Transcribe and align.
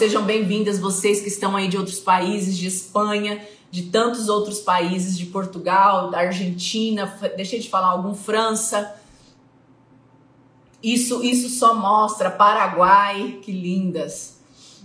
Sejam 0.00 0.22
bem-vindas 0.22 0.78
vocês 0.78 1.20
que 1.20 1.26
estão 1.26 1.56
aí 1.56 1.66
de 1.66 1.76
outros 1.76 1.98
países, 1.98 2.56
de 2.56 2.68
Espanha, 2.68 3.44
de 3.68 3.86
tantos 3.86 4.28
outros 4.28 4.60
países, 4.60 5.18
de 5.18 5.26
Portugal, 5.26 6.08
da 6.08 6.18
Argentina, 6.18 7.18
deixei 7.36 7.58
de 7.58 7.68
falar 7.68 7.88
algum, 7.88 8.14
França. 8.14 8.94
Isso, 10.80 11.20
isso 11.24 11.48
só 11.48 11.74
mostra 11.74 12.30
Paraguai, 12.30 13.40
que 13.42 13.50
lindas. 13.50 14.38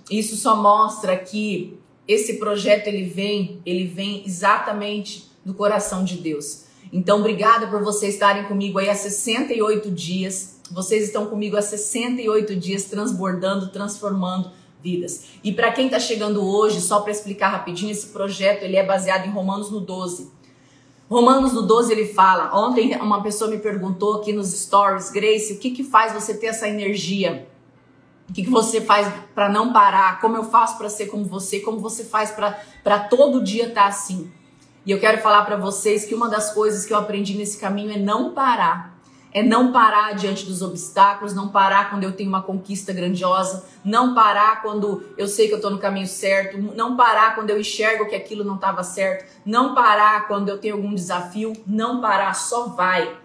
Isso 0.09 0.35
só 0.35 0.55
mostra 0.55 1.15
que 1.15 1.77
esse 2.07 2.39
projeto 2.39 2.87
ele 2.87 3.03
vem, 3.03 3.61
ele 3.67 3.85
vem 3.85 4.23
exatamente 4.25 5.29
do 5.45 5.53
coração 5.53 6.03
de 6.03 6.17
Deus. 6.17 6.63
Então, 6.91 7.19
obrigada 7.19 7.67
por 7.67 7.83
vocês 7.83 8.15
estarem 8.15 8.45
comigo 8.45 8.79
aí 8.79 8.89
há 8.89 8.95
68 8.95 9.91
dias. 9.91 10.59
Vocês 10.71 11.03
estão 11.03 11.27
comigo 11.27 11.55
há 11.55 11.61
68 11.61 12.55
dias 12.55 12.85
transbordando, 12.85 13.69
transformando 13.69 14.62
vidas. 14.83 15.25
E 15.43 15.51
para 15.53 15.71
quem 15.71 15.85
está 15.85 15.99
chegando 15.99 16.45
hoje, 16.45 16.81
só 16.81 16.99
para 16.99 17.11
explicar 17.11 17.49
rapidinho, 17.49 17.91
esse 17.91 18.07
projeto 18.07 18.63
ele 18.63 18.75
é 18.75 18.83
baseado 18.83 19.25
em 19.25 19.31
Romanos 19.31 19.71
no 19.71 19.79
12. 19.79 20.29
Romanos 21.09 21.53
no 21.53 21.61
12 21.61 21.91
ele 21.91 22.13
fala, 22.13 22.51
ontem 22.53 22.95
uma 22.97 23.23
pessoa 23.23 23.49
me 23.49 23.57
perguntou 23.57 24.15
aqui 24.15 24.33
nos 24.33 24.51
stories, 24.51 25.09
Grace, 25.09 25.53
o 25.53 25.59
que 25.59 25.71
que 25.71 25.83
faz 25.83 26.11
você 26.11 26.33
ter 26.33 26.47
essa 26.47 26.67
energia? 26.67 27.47
O 28.29 28.33
que, 28.33 28.43
que 28.43 28.49
você 28.49 28.81
faz 28.81 29.13
para 29.35 29.49
não 29.49 29.73
parar? 29.73 30.19
Como 30.19 30.35
eu 30.35 30.43
faço 30.43 30.77
para 30.77 30.89
ser 30.89 31.07
como 31.07 31.25
você? 31.25 31.59
Como 31.59 31.79
você 31.79 32.03
faz 32.03 32.31
para 32.31 32.99
todo 32.99 33.43
dia 33.43 33.67
estar 33.67 33.83
tá 33.83 33.87
assim? 33.87 34.31
E 34.85 34.91
eu 34.91 34.99
quero 34.99 35.21
falar 35.21 35.43
para 35.45 35.57
vocês 35.57 36.05
que 36.05 36.15
uma 36.15 36.29
das 36.29 36.53
coisas 36.53 36.85
que 36.85 36.93
eu 36.93 36.97
aprendi 36.97 37.35
nesse 37.37 37.57
caminho 37.57 37.91
é 37.91 37.97
não 37.97 38.33
parar 38.33 38.92
é 39.33 39.41
não 39.41 39.71
parar 39.71 40.13
diante 40.13 40.45
dos 40.45 40.61
obstáculos, 40.61 41.33
não 41.33 41.49
parar 41.49 41.89
quando 41.89 42.03
eu 42.03 42.11
tenho 42.11 42.29
uma 42.29 42.43
conquista 42.43 42.93
grandiosa, 42.93 43.65
não 43.83 44.13
parar 44.13 44.61
quando 44.61 45.03
eu 45.17 45.27
sei 45.27 45.47
que 45.47 45.53
eu 45.53 45.57
estou 45.57 45.71
no 45.71 45.79
caminho 45.79 46.07
certo, 46.07 46.57
não 46.57 46.95
parar 46.95 47.33
quando 47.33 47.49
eu 47.49 47.59
enxergo 47.59 48.07
que 48.07 48.15
aquilo 48.15 48.43
não 48.43 48.55
estava 48.55 48.83
certo, 48.83 49.25
não 49.43 49.73
parar 49.73 50.27
quando 50.27 50.49
eu 50.49 50.59
tenho 50.59 50.75
algum 50.75 50.93
desafio, 50.93 51.53
não 51.65 51.99
parar, 51.99 52.33
só 52.35 52.67
vai. 52.67 53.17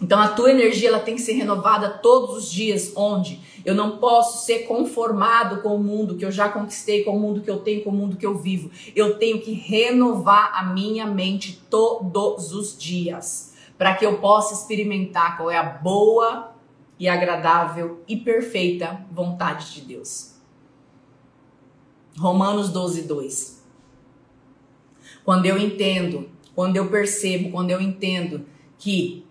Então 0.00 0.18
a 0.18 0.28
tua 0.28 0.50
energia 0.50 0.88
ela 0.88 0.98
tem 0.98 1.14
que 1.14 1.22
ser 1.22 1.34
renovada 1.34 1.88
todos 1.88 2.36
os 2.36 2.50
dias, 2.50 2.92
onde 2.96 3.40
eu 3.64 3.74
não 3.74 3.98
posso 3.98 4.44
ser 4.44 4.60
conformado 4.60 5.62
com 5.62 5.76
o 5.76 5.82
mundo 5.82 6.16
que 6.16 6.24
eu 6.24 6.32
já 6.32 6.48
conquistei, 6.48 7.04
com 7.04 7.16
o 7.16 7.20
mundo 7.20 7.42
que 7.42 7.50
eu 7.50 7.58
tenho, 7.58 7.84
com 7.84 7.90
o 7.90 7.94
mundo 7.94 8.16
que 8.16 8.26
eu 8.26 8.36
vivo. 8.36 8.70
Eu 8.96 9.18
tenho 9.18 9.40
que 9.40 9.52
renovar 9.52 10.52
a 10.58 10.64
minha 10.64 11.06
mente 11.06 11.62
todos 11.70 12.52
os 12.52 12.76
dias 12.76 13.53
para 13.76 13.94
que 13.94 14.06
eu 14.06 14.18
possa 14.18 14.54
experimentar 14.54 15.36
qual 15.36 15.50
é 15.50 15.56
a 15.56 15.62
boa 15.62 16.54
e 16.98 17.08
agradável 17.08 18.02
e 18.06 18.16
perfeita 18.16 19.04
vontade 19.10 19.74
de 19.74 19.80
Deus. 19.82 20.34
Romanos 22.16 22.70
12, 22.70 23.02
2. 23.02 23.64
Quando 25.24 25.46
eu 25.46 25.58
entendo, 25.58 26.28
quando 26.54 26.76
eu 26.76 26.88
percebo, 26.88 27.50
quando 27.50 27.70
eu 27.70 27.80
entendo 27.80 28.46
que 28.78 29.26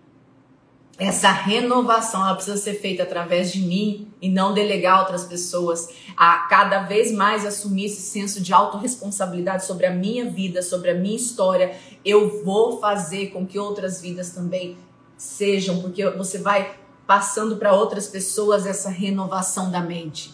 essa 0.98 1.30
renovação 1.30 2.24
ela 2.24 2.34
precisa 2.34 2.56
ser 2.56 2.74
feita 2.74 3.02
através 3.02 3.52
de 3.52 3.60
mim 3.60 4.12
e 4.24 4.28
não 4.30 4.54
delegar 4.54 5.00
outras 5.00 5.24
pessoas 5.24 5.90
a 6.16 6.38
cada 6.48 6.84
vez 6.84 7.12
mais 7.12 7.44
assumir 7.44 7.84
esse 7.84 8.00
senso 8.00 8.40
de 8.40 8.54
autorresponsabilidade 8.54 9.66
sobre 9.66 9.84
a 9.84 9.90
minha 9.90 10.30
vida, 10.30 10.62
sobre 10.62 10.90
a 10.90 10.94
minha 10.94 11.14
história. 11.14 11.76
Eu 12.02 12.42
vou 12.42 12.80
fazer 12.80 13.26
com 13.32 13.46
que 13.46 13.58
outras 13.58 14.00
vidas 14.00 14.30
também 14.30 14.78
sejam, 15.18 15.82
porque 15.82 16.08
você 16.12 16.38
vai 16.38 16.74
passando 17.06 17.56
para 17.56 17.74
outras 17.74 18.06
pessoas 18.06 18.64
essa 18.64 18.88
renovação 18.88 19.70
da 19.70 19.82
mente. 19.82 20.32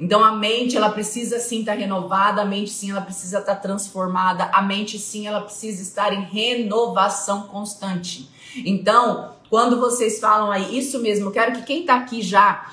Então 0.00 0.24
a 0.24 0.32
mente 0.32 0.74
ela 0.74 0.88
precisa 0.88 1.38
sim 1.38 1.60
estar 1.60 1.74
tá 1.74 1.78
renovada, 1.78 2.40
a 2.40 2.46
mente 2.46 2.70
sim 2.70 2.92
ela 2.92 3.02
precisa 3.02 3.40
estar 3.40 3.56
tá 3.56 3.60
transformada, 3.60 4.44
a 4.54 4.62
mente 4.62 4.98
sim 4.98 5.26
ela 5.26 5.42
precisa 5.42 5.82
estar 5.82 6.14
em 6.14 6.22
renovação 6.22 7.42
constante. 7.42 8.30
Então 8.64 9.36
quando 9.48 9.78
vocês 9.78 10.18
falam 10.18 10.50
aí, 10.50 10.76
isso 10.76 10.98
mesmo, 10.98 11.26
eu 11.26 11.30
quero 11.32 11.52
que 11.52 11.62
quem 11.62 11.80
está 11.80 11.96
aqui 11.96 12.20
já 12.20 12.66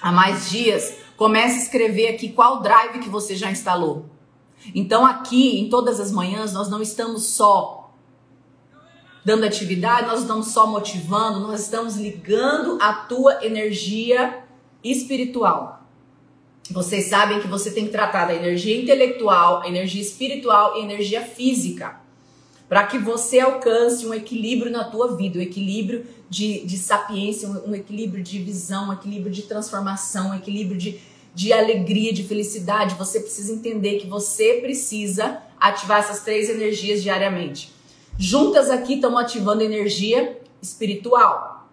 há 0.00 0.12
mais 0.12 0.50
dias 0.50 0.94
comece 1.16 1.58
a 1.58 1.62
escrever 1.62 2.08
aqui 2.08 2.30
qual 2.30 2.60
drive 2.60 2.98
que 2.98 3.08
você 3.08 3.36
já 3.36 3.50
instalou. 3.50 4.06
Então 4.74 5.04
aqui, 5.04 5.60
em 5.60 5.68
todas 5.68 6.00
as 6.00 6.10
manhãs, 6.10 6.52
nós 6.52 6.68
não 6.70 6.80
estamos 6.80 7.24
só 7.24 7.92
dando 9.24 9.44
atividade, 9.44 10.06
nós 10.06 10.20
estamos 10.20 10.48
só 10.48 10.66
motivando, 10.66 11.40
nós 11.40 11.60
estamos 11.60 11.96
ligando 11.96 12.78
a 12.80 12.92
tua 12.92 13.44
energia 13.44 14.44
espiritual. 14.82 15.84
Vocês 16.70 17.06
sabem 17.06 17.40
que 17.40 17.48
você 17.48 17.70
tem 17.70 17.86
que 17.86 17.92
tratar 17.92 18.26
da 18.26 18.34
energia 18.34 18.80
intelectual, 18.80 19.62
a 19.62 19.68
energia 19.68 20.00
espiritual 20.00 20.76
e 20.76 20.80
a 20.80 20.84
energia 20.84 21.20
física 21.20 22.00
para 22.70 22.86
que 22.86 22.98
você 22.98 23.40
alcance 23.40 24.06
um 24.06 24.14
equilíbrio 24.14 24.70
na 24.70 24.84
tua 24.84 25.16
vida, 25.16 25.40
um 25.40 25.42
equilíbrio 25.42 26.06
de, 26.30 26.64
de 26.64 26.78
sapiência, 26.78 27.48
um, 27.48 27.70
um 27.70 27.74
equilíbrio 27.74 28.22
de 28.22 28.38
visão, 28.38 28.88
um 28.88 28.92
equilíbrio 28.92 29.32
de 29.32 29.42
transformação, 29.42 30.30
um 30.30 30.34
equilíbrio 30.34 30.78
de, 30.78 31.00
de 31.34 31.52
alegria, 31.52 32.12
de 32.12 32.22
felicidade. 32.22 32.94
Você 32.94 33.18
precisa 33.18 33.52
entender 33.52 33.98
que 33.98 34.06
você 34.06 34.60
precisa 34.62 35.42
ativar 35.60 35.98
essas 35.98 36.22
três 36.22 36.48
energias 36.48 37.02
diariamente. 37.02 37.72
Juntas 38.16 38.70
aqui 38.70 38.94
estão 38.94 39.18
ativando 39.18 39.62
energia 39.62 40.40
espiritual. 40.62 41.68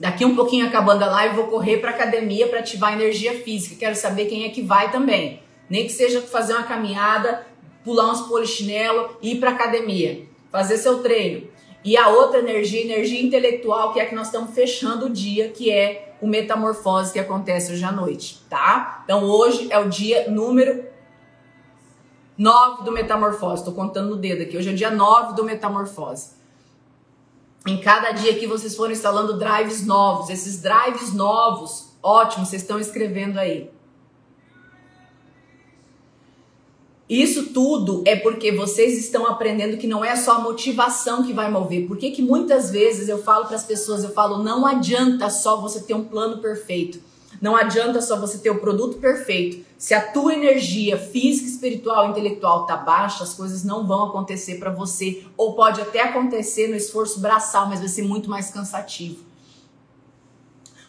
Daqui 0.00 0.24
um 0.24 0.34
pouquinho 0.34 0.66
acabando 0.66 1.04
a 1.04 1.06
live, 1.06 1.36
vou 1.36 1.46
correr 1.46 1.78
para 1.78 1.90
academia 1.90 2.48
para 2.48 2.58
ativar 2.58 2.92
energia 2.92 3.40
física. 3.40 3.76
Quero 3.76 3.94
saber 3.94 4.26
quem 4.26 4.44
é 4.44 4.48
que 4.48 4.62
vai 4.62 4.90
também. 4.90 5.40
Nem 5.70 5.86
que 5.86 5.92
seja 5.92 6.20
fazer 6.20 6.54
uma 6.54 6.64
caminhada 6.64 7.46
pular 7.84 8.10
uns 8.10 8.22
polichinelo 8.22 9.16
e 9.20 9.32
ir 9.32 9.40
para 9.40 9.50
academia, 9.50 10.26
fazer 10.50 10.78
seu 10.78 11.02
treino. 11.02 11.48
E 11.84 11.96
a 11.96 12.08
outra 12.08 12.38
energia, 12.38 12.80
energia 12.80 13.20
intelectual, 13.20 13.92
que 13.92 14.00
é 14.00 14.06
que 14.06 14.14
nós 14.14 14.28
estamos 14.28 14.54
fechando 14.54 15.06
o 15.06 15.10
dia, 15.10 15.48
que 15.48 15.70
é 15.70 16.16
o 16.20 16.26
metamorfose 16.26 17.12
que 17.12 17.18
acontece 17.18 17.72
hoje 17.72 17.84
à 17.84 17.90
noite, 17.90 18.40
tá? 18.48 19.02
Então 19.04 19.24
hoje 19.24 19.66
é 19.70 19.78
o 19.78 19.88
dia 19.88 20.30
número 20.30 20.84
9 22.38 22.84
do 22.84 22.92
metamorfose. 22.92 23.64
Tô 23.64 23.72
contando 23.72 24.10
no 24.10 24.16
dedo 24.16 24.42
aqui. 24.42 24.56
Hoje 24.56 24.70
é 24.70 24.72
o 24.72 24.76
dia 24.76 24.90
9 24.90 25.34
do 25.34 25.44
metamorfose. 25.44 26.30
Em 27.66 27.80
cada 27.80 28.12
dia 28.12 28.34
que 28.34 28.46
vocês 28.46 28.76
forem 28.76 28.92
instalando 28.92 29.38
drives 29.38 29.86
novos, 29.86 30.30
esses 30.30 30.60
drives 30.60 31.12
novos, 31.12 31.92
ótimo, 32.02 32.46
vocês 32.46 32.62
estão 32.62 32.78
escrevendo 32.78 33.38
aí. 33.38 33.70
Isso 37.08 37.46
tudo 37.46 38.02
é 38.06 38.16
porque 38.16 38.52
vocês 38.52 38.98
estão 38.98 39.26
aprendendo 39.26 39.76
que 39.76 39.86
não 39.86 40.04
é 40.04 40.16
só 40.16 40.36
a 40.36 40.40
motivação 40.40 41.22
que 41.22 41.32
vai 41.32 41.50
mover. 41.50 41.86
Por 41.86 41.96
que, 41.96 42.10
que 42.10 42.22
muitas 42.22 42.70
vezes 42.70 43.08
eu 43.08 43.22
falo 43.22 43.46
para 43.46 43.56
as 43.56 43.64
pessoas, 43.64 44.02
eu 44.02 44.10
falo, 44.10 44.42
não 44.42 44.64
adianta 44.64 45.28
só 45.28 45.60
você 45.60 45.80
ter 45.80 45.94
um 45.94 46.04
plano 46.04 46.38
perfeito. 46.38 47.00
Não 47.40 47.56
adianta 47.56 48.00
só 48.00 48.18
você 48.18 48.38
ter 48.38 48.50
o 48.50 48.60
produto 48.60 48.98
perfeito. 48.98 49.66
Se 49.76 49.94
a 49.94 50.12
tua 50.12 50.32
energia 50.32 50.96
física, 50.96 51.48
espiritual, 51.48 52.08
intelectual 52.08 52.66
tá 52.66 52.76
baixa, 52.76 53.24
as 53.24 53.34
coisas 53.34 53.64
não 53.64 53.84
vão 53.84 54.04
acontecer 54.04 54.60
para 54.60 54.70
você. 54.70 55.24
Ou 55.36 55.54
pode 55.54 55.80
até 55.80 56.02
acontecer 56.02 56.68
no 56.68 56.76
esforço 56.76 57.18
braçal, 57.18 57.68
mas 57.68 57.80
vai 57.80 57.88
ser 57.88 58.02
muito 58.02 58.30
mais 58.30 58.50
cansativo. 58.50 59.31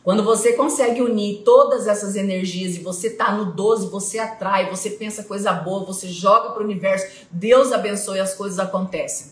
Quando 0.03 0.21
você 0.21 0.53
consegue 0.53 1.01
unir 1.01 1.43
todas 1.45 1.87
essas 1.87 2.17
energias 2.17 2.75
e 2.75 2.79
você 2.79 3.09
tá 3.09 3.31
no 3.31 3.53
12, 3.53 3.87
você 3.87 4.19
atrai, 4.19 4.69
você 4.69 4.89
pensa 4.89 5.23
coisa 5.23 5.53
boa, 5.53 5.85
você 5.85 6.09
joga 6.09 6.51
para 6.51 6.61
o 6.61 6.65
universo, 6.65 7.25
Deus 7.31 7.71
abençoe 7.71 8.19
as 8.19 8.33
coisas 8.33 8.59
acontecem. 8.59 9.31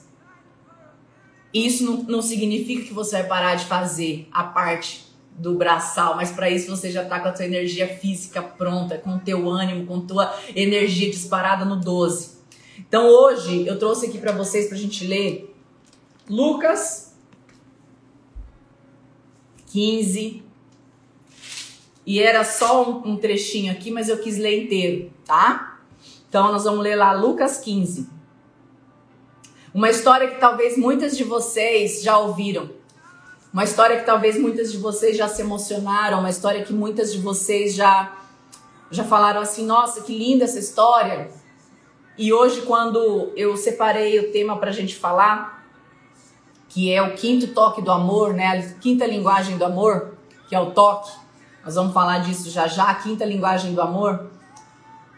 Isso 1.54 1.84
não, 1.84 2.04
não 2.04 2.22
significa 2.22 2.86
que 2.86 2.94
você 2.94 3.18
vai 3.18 3.28
parar 3.28 3.56
de 3.56 3.66
fazer 3.66 4.30
a 4.32 4.46
parte 4.46 5.12
do 5.32 5.56
braçal, 5.56 6.16
mas 6.16 6.32
para 6.32 6.50
isso 6.50 6.74
você 6.74 6.90
já 6.90 7.04
tá 7.04 7.20
com 7.20 7.28
a 7.28 7.32
tua 7.34 7.46
energia 7.46 7.88
física 7.88 8.42
pronta, 8.42 8.98
com 8.98 9.16
o 9.16 9.20
teu 9.20 9.50
ânimo, 9.50 9.86
com 9.86 10.00
tua 10.00 10.34
energia 10.56 11.10
disparada 11.10 11.66
no 11.66 11.76
12. 11.76 12.38
Então 12.80 13.08
hoje 13.08 13.68
eu 13.68 13.78
trouxe 13.78 14.06
aqui 14.06 14.18
para 14.18 14.32
vocês 14.32 14.70
pra 14.70 14.78
gente 14.78 15.06
ler 15.06 15.54
Lucas 16.30 17.14
15 19.68 20.51
e 22.06 22.20
era 22.22 22.44
só 22.44 22.84
um, 22.84 23.12
um 23.12 23.18
trechinho 23.18 23.72
aqui, 23.72 23.92
mas 23.92 24.10
eu 24.10 24.18
quis 24.18 24.38
ler 24.38 24.64
inteiro, 24.64 25.12
tá? 25.26 25.80
Então 26.28 26.52
nós 26.52 26.64
vamos 26.64 26.82
ler 26.82 26.96
lá 26.96 27.12
Lucas 27.12 27.58
15. 27.60 28.10
Uma 29.74 29.90
história 29.90 30.30
que 30.30 30.40
talvez 30.40 30.78
muitas 30.78 31.16
de 31.16 31.24
vocês 31.24 32.02
já 32.02 32.18
ouviram. 32.18 32.70
Uma 33.54 33.64
história 33.64 34.00
que 34.00 34.06
talvez 34.06 34.40
muitas 34.40 34.72
de 34.72 34.78
vocês 34.78 35.16
já 35.16 35.28
se 35.28 35.42
emocionaram, 35.42 36.20
uma 36.20 36.30
história 36.30 36.64
que 36.64 36.74
muitas 36.74 37.12
de 37.12 37.20
vocês 37.20 37.76
já 37.76 38.18
já 38.90 39.04
falaram 39.04 39.42
assim: 39.42 39.66
"Nossa, 39.66 40.02
que 40.02 40.18
linda 40.18 40.46
essa 40.46 40.60
história". 40.60 41.32
E 42.18 42.34
hoje 42.34 42.62
quando 42.62 43.32
eu 43.36 43.56
separei 43.56 44.20
o 44.20 44.32
tema 44.32 44.58
pra 44.58 44.72
gente 44.72 44.96
falar, 44.96 45.66
que 46.68 46.92
é 46.92 47.02
o 47.02 47.14
quinto 47.14 47.48
toque 47.48 47.82
do 47.82 47.92
amor, 47.92 48.34
né? 48.34 48.48
A 48.48 48.80
quinta 48.80 49.06
linguagem 49.06 49.58
do 49.58 49.66
amor, 49.66 50.16
que 50.48 50.56
é 50.56 50.60
o 50.60 50.72
toque. 50.72 51.12
Nós 51.64 51.76
vamos 51.76 51.94
falar 51.94 52.20
disso 52.20 52.50
já 52.50 52.68
já. 52.68 52.90
A 52.90 52.96
quinta 52.96 53.26
linguagem 53.26 53.74
do 53.74 53.82
amor. 53.82 54.32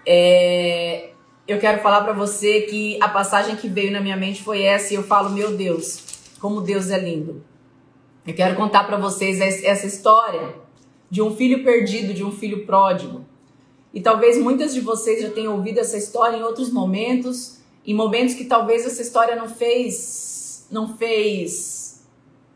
É, 0.05 1.11
eu 1.47 1.59
quero 1.59 1.81
falar 1.81 2.01
para 2.01 2.13
você 2.13 2.61
que 2.61 2.97
a 3.01 3.09
passagem 3.09 3.55
que 3.55 3.67
veio 3.67 3.91
na 3.91 4.01
minha 4.01 4.17
mente 4.17 4.43
foi 4.43 4.61
essa 4.61 4.93
e 4.93 4.97
eu 4.97 5.03
falo, 5.03 5.29
meu 5.29 5.55
Deus, 5.55 6.03
como 6.39 6.61
Deus 6.61 6.89
é 6.89 6.99
lindo. 6.99 7.43
Eu 8.25 8.33
quero 8.33 8.55
contar 8.55 8.85
para 8.85 8.97
vocês 8.97 9.41
essa 9.41 9.85
história 9.85 10.55
de 11.09 11.21
um 11.21 11.35
filho 11.35 11.63
perdido, 11.63 12.13
de 12.13 12.23
um 12.23 12.31
filho 12.31 12.65
pródigo. 12.65 13.25
E 13.93 14.01
talvez 14.01 14.37
muitas 14.37 14.73
de 14.73 14.79
vocês 14.79 15.21
já 15.21 15.29
tenham 15.29 15.55
ouvido 15.55 15.79
essa 15.79 15.97
história 15.97 16.37
em 16.37 16.43
outros 16.43 16.71
momentos, 16.71 17.59
em 17.85 17.93
momentos 17.93 18.33
que 18.33 18.45
talvez 18.45 18.85
essa 18.85 19.01
história 19.01 19.35
não 19.35 19.47
fez 19.47 20.65
não 20.71 20.97
fez 20.97 22.03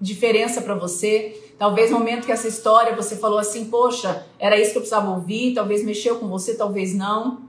diferença 0.01 0.61
para 0.61 0.73
você. 0.73 1.46
Talvez 1.57 1.89
no 1.89 1.97
momento 1.99 2.25
que 2.25 2.31
essa 2.31 2.47
história 2.47 2.95
você 2.95 3.15
falou 3.15 3.39
assim, 3.39 3.65
poxa, 3.65 4.25
era 4.37 4.59
isso 4.59 4.71
que 4.71 4.77
eu 4.77 4.81
precisava 4.81 5.09
ouvir, 5.09 5.55
talvez 5.55 5.83
mexeu 5.83 6.17
com 6.19 6.27
você, 6.27 6.55
talvez 6.55 6.93
não. 6.93 7.41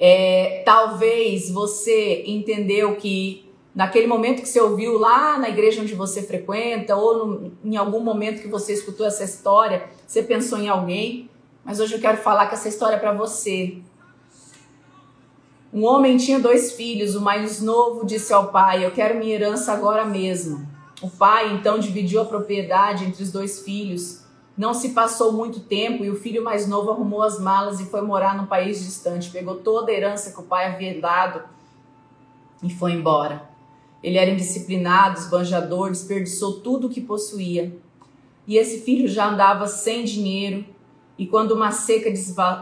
É, 0.00 0.62
talvez 0.64 1.50
você 1.50 2.24
entendeu 2.26 2.96
que 2.96 3.44
naquele 3.74 4.06
momento 4.06 4.40
que 4.40 4.48
você 4.48 4.60
ouviu 4.60 4.98
lá 4.98 5.38
na 5.38 5.48
igreja 5.50 5.82
onde 5.82 5.94
você 5.94 6.22
frequenta, 6.22 6.96
ou 6.96 7.26
no, 7.26 7.52
em 7.62 7.76
algum 7.76 8.00
momento 8.00 8.40
que 8.40 8.48
você 8.48 8.72
escutou 8.72 9.06
essa 9.06 9.24
história, 9.24 9.84
você 10.06 10.22
pensou 10.22 10.58
em 10.58 10.68
alguém, 10.68 11.28
mas 11.62 11.80
hoje 11.80 11.94
eu 11.94 12.00
quero 12.00 12.16
falar 12.18 12.46
que 12.46 12.54
essa 12.54 12.68
história 12.68 12.96
é 12.96 12.98
para 12.98 13.12
você. 13.12 13.78
Um 15.72 15.84
homem 15.84 16.16
tinha 16.16 16.38
dois 16.38 16.72
filhos, 16.72 17.14
o 17.14 17.20
mais 17.20 17.60
novo 17.60 18.06
disse 18.06 18.32
ao 18.32 18.48
pai: 18.48 18.86
Eu 18.86 18.92
quero 18.92 19.18
minha 19.18 19.34
herança 19.34 19.72
agora 19.72 20.04
mesmo. 20.04 20.73
O 21.02 21.10
pai 21.10 21.52
então 21.54 21.78
dividiu 21.78 22.20
a 22.20 22.24
propriedade 22.24 23.04
entre 23.04 23.22
os 23.22 23.32
dois 23.32 23.60
filhos. 23.60 24.24
Não 24.56 24.72
se 24.72 24.90
passou 24.90 25.32
muito 25.32 25.60
tempo 25.60 26.04
e 26.04 26.10
o 26.10 26.16
filho 26.16 26.42
mais 26.42 26.68
novo 26.68 26.90
arrumou 26.90 27.22
as 27.22 27.40
malas 27.40 27.80
e 27.80 27.86
foi 27.86 28.00
morar 28.00 28.36
num 28.36 28.46
país 28.46 28.84
distante. 28.84 29.30
Pegou 29.30 29.56
toda 29.56 29.90
a 29.90 29.94
herança 29.94 30.32
que 30.32 30.40
o 30.40 30.44
pai 30.44 30.66
havia 30.66 31.00
dado 31.00 31.42
e 32.62 32.70
foi 32.70 32.92
embora. 32.92 33.50
Ele 34.02 34.18
era 34.18 34.30
indisciplinado, 34.30 35.18
esbanjador, 35.18 35.90
desperdiçou 35.90 36.60
tudo 36.60 36.86
o 36.86 36.90
que 36.90 37.00
possuía. 37.00 37.76
E 38.46 38.56
esse 38.56 38.82
filho 38.82 39.08
já 39.08 39.28
andava 39.28 39.66
sem 39.66 40.04
dinheiro. 40.04 40.64
E 41.18 41.26
quando 41.26 41.52
uma 41.52 41.72
seca 41.72 42.12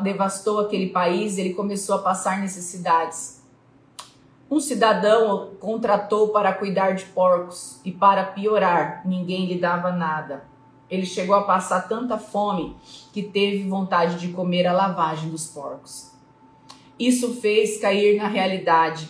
devastou 0.02 0.60
aquele 0.60 0.90
país, 0.90 1.38
ele 1.38 1.52
começou 1.52 1.96
a 1.96 1.98
passar 1.98 2.40
necessidades. 2.40 3.41
Um 4.52 4.60
cidadão 4.60 5.54
contratou 5.58 6.28
para 6.28 6.52
cuidar 6.52 6.90
de 6.90 7.06
porcos 7.06 7.80
e, 7.86 7.90
para 7.90 8.22
piorar, 8.22 9.00
ninguém 9.02 9.46
lhe 9.46 9.58
dava 9.58 9.90
nada. 9.90 10.44
Ele 10.90 11.06
chegou 11.06 11.34
a 11.34 11.44
passar 11.44 11.88
tanta 11.88 12.18
fome 12.18 12.76
que 13.14 13.22
teve 13.22 13.66
vontade 13.66 14.20
de 14.20 14.28
comer 14.28 14.66
a 14.66 14.74
lavagem 14.74 15.30
dos 15.30 15.46
porcos. 15.46 16.12
Isso 16.98 17.40
fez 17.40 17.80
cair 17.80 18.18
na 18.18 18.28
realidade. 18.28 19.08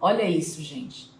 Olha 0.00 0.22
isso, 0.22 0.62
gente. 0.62 1.10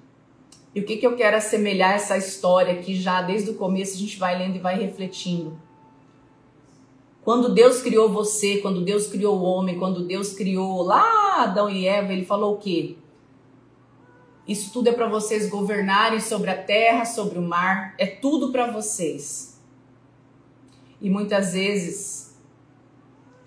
E 0.73 0.79
o 0.79 0.87
que, 0.87 0.99
que 0.99 1.07
eu 1.09 1.17
quero 1.17 1.39
assemelhar 1.39 1.95
essa 1.95 2.17
história 2.17 2.81
que 2.81 2.95
já 2.95 3.23
desde 3.23 3.51
o 3.51 3.55
começo 3.55 3.97
a 3.97 3.99
gente 3.99 4.17
vai 4.17 4.39
lendo 4.39 4.55
e 4.55 4.61
vai 4.61 4.79
refletindo. 4.79 5.61
Quando 7.25 7.55
Deus 7.55 7.81
criou 7.81 8.09
você, 8.09 8.59
quando 8.59 8.85
Deus 8.85 9.07
criou 9.07 9.39
o 9.39 9.43
homem, 9.43 9.79
quando 9.79 10.05
Deus 10.05 10.33
criou 10.33 10.83
lá 10.83 11.43
Adão 11.43 11.71
e 11.71 11.87
Eva, 11.87 12.13
ele 12.13 12.25
falou 12.25 12.55
o 12.55 12.59
quê? 12.59 12.97
Isso 14.47 14.73
tudo 14.73 14.89
é 14.89 14.93
para 14.93 15.09
vocês 15.09 15.49
governarem 15.49 16.19
sobre 16.19 16.51
a 16.51 16.61
terra, 16.61 17.05
sobre 17.05 17.39
o 17.39 17.43
mar, 17.43 17.95
é 17.97 18.07
tudo 18.07 18.51
para 18.51 18.73
vocês. 18.73 19.61
E 21.01 21.09
muitas 21.09 21.53
vezes 21.53 22.37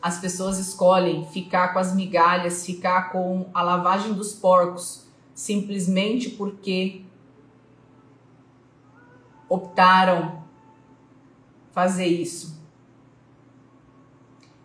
as 0.02 0.20
pessoas 0.20 0.58
escolhem 0.58 1.26
ficar 1.26 1.74
com 1.74 1.80
as 1.80 1.94
migalhas, 1.94 2.66
ficar 2.66 3.12
com 3.12 3.50
a 3.54 3.62
lavagem 3.62 4.14
dos 4.14 4.34
porcos, 4.34 5.06
simplesmente 5.34 6.30
porque 6.30 7.04
optaram 9.50 10.44
fazer 11.72 12.08
isso. 12.08 12.56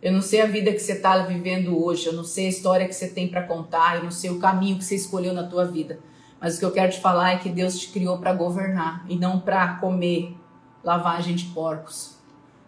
Eu 0.03 0.13
não 0.13 0.23
sei 0.23 0.41
a 0.41 0.47
vida 0.47 0.73
que 0.73 0.79
você 0.79 0.93
está 0.93 1.19
vivendo 1.19 1.83
hoje, 1.83 2.07
eu 2.07 2.15
não 2.15 2.25
sei 2.25 2.47
a 2.47 2.49
história 2.49 2.89
que 2.89 2.95
você 2.95 3.09
tem 3.09 3.29
para 3.29 3.43
contar, 3.43 3.97
eu 3.97 4.05
não 4.05 4.11
sei 4.11 4.31
o 4.31 4.39
caminho 4.39 4.79
que 4.79 4.85
você 4.85 4.95
escolheu 4.95 5.35
na 5.35 5.43
tua 5.43 5.67
vida. 5.67 5.99
Mas 6.41 6.57
o 6.57 6.59
que 6.59 6.65
eu 6.65 6.73
quero 6.73 6.91
te 6.91 7.01
falar 7.01 7.33
é 7.33 7.37
que 7.37 7.51
Deus 7.51 7.79
te 7.79 7.89
criou 7.89 8.17
para 8.19 8.33
governar 8.33 9.05
e 9.07 9.17
não 9.17 9.39
para 9.39 9.75
comer 9.75 10.35
lavagem 10.83 11.35
de 11.35 11.45
porcos. 11.47 12.17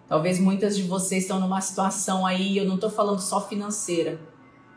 Talvez 0.06 0.38
muitas 0.38 0.76
de 0.76 0.82
vocês 0.82 1.22
estão 1.22 1.40
numa 1.40 1.62
situação 1.62 2.26
aí, 2.26 2.58
eu 2.58 2.66
não 2.66 2.74
estou 2.74 2.90
falando 2.90 3.20
só 3.20 3.40
financeira. 3.40 4.20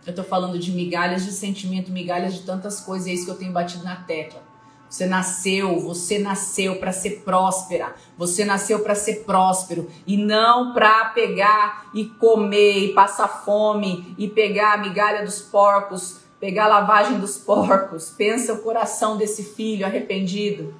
Eu 0.05 0.11
estou 0.11 0.23
falando 0.23 0.57
de 0.57 0.71
migalhas 0.71 1.25
de 1.25 1.33
sentimento, 1.33 1.91
migalhas 1.91 2.35
de 2.35 2.43
tantas 2.43 2.79
coisas, 2.79 3.07
é 3.09 3.11
isso 3.11 3.25
que 3.25 3.31
eu 3.31 3.37
tenho 3.37 3.51
batido 3.51 3.83
na 3.83 3.97
tecla. 3.97 4.41
Você 4.89 5.05
nasceu, 5.05 5.79
você 5.79 6.19
nasceu 6.19 6.77
para 6.77 6.91
ser 6.91 7.21
próspera. 7.25 7.95
Você 8.17 8.45
nasceu 8.45 8.79
para 8.79 8.95
ser 8.95 9.23
próspero 9.25 9.89
e 10.05 10.15
não 10.17 10.73
para 10.73 11.05
pegar 11.05 11.87
e 11.93 12.05
comer 12.05 12.85
e 12.85 12.93
passar 12.93 13.27
fome 13.27 14.15
e 14.17 14.27
pegar 14.27 14.73
a 14.73 14.77
migalha 14.77 15.25
dos 15.25 15.41
porcos 15.41 16.25
pegar 16.39 16.65
a 16.65 16.79
lavagem 16.79 17.19
dos 17.19 17.37
porcos. 17.37 18.09
Pensa 18.09 18.53
o 18.53 18.59
coração 18.59 19.17
desse 19.17 19.43
filho 19.43 19.85
arrependido. 19.85 20.73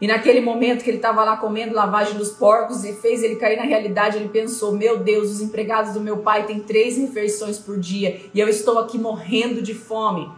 E 0.00 0.06
naquele 0.06 0.40
momento 0.40 0.82
que 0.82 0.88
ele 0.88 0.96
estava 0.96 1.22
lá 1.24 1.36
comendo 1.36 1.74
lavagem 1.74 2.16
dos 2.16 2.30
porcos 2.30 2.84
e 2.84 2.94
fez 2.94 3.22
ele 3.22 3.36
cair 3.36 3.56
na 3.56 3.64
realidade, 3.64 4.16
ele 4.16 4.28
pensou: 4.30 4.72
Meu 4.72 4.98
Deus, 4.98 5.30
os 5.30 5.40
empregados 5.40 5.92
do 5.92 6.00
meu 6.00 6.18
pai 6.18 6.46
têm 6.46 6.60
três 6.60 6.96
refeições 6.96 7.58
por 7.58 7.78
dia 7.78 8.20
e 8.32 8.40
eu 8.40 8.48
estou 8.48 8.78
aqui 8.78 8.98
morrendo 8.98 9.60
de 9.60 9.74
fome. 9.74 10.30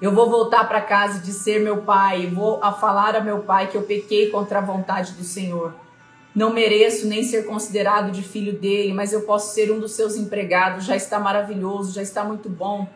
Eu 0.00 0.12
vou 0.12 0.28
voltar 0.28 0.68
para 0.68 0.80
casa 0.80 1.18
e 1.18 1.22
dizer 1.22 1.60
meu 1.60 1.82
pai, 1.82 2.26
vou 2.26 2.58
a 2.62 2.72
falar 2.72 3.14
a 3.14 3.20
meu 3.20 3.40
pai 3.40 3.68
que 3.68 3.76
eu 3.76 3.82
pequei 3.82 4.28
contra 4.30 4.58
a 4.58 4.62
vontade 4.62 5.12
do 5.12 5.22
Senhor. 5.22 5.74
Não 6.34 6.52
mereço 6.52 7.06
nem 7.06 7.22
ser 7.22 7.46
considerado 7.46 8.10
de 8.10 8.20
filho 8.20 8.58
dele, 8.58 8.92
mas 8.92 9.12
eu 9.12 9.22
posso 9.22 9.54
ser 9.54 9.70
um 9.70 9.78
dos 9.78 9.92
seus 9.92 10.16
empregados. 10.16 10.84
Já 10.84 10.96
está 10.96 11.20
maravilhoso, 11.20 11.94
já 11.94 12.02
está 12.02 12.24
muito 12.24 12.48
bom. 12.48 12.88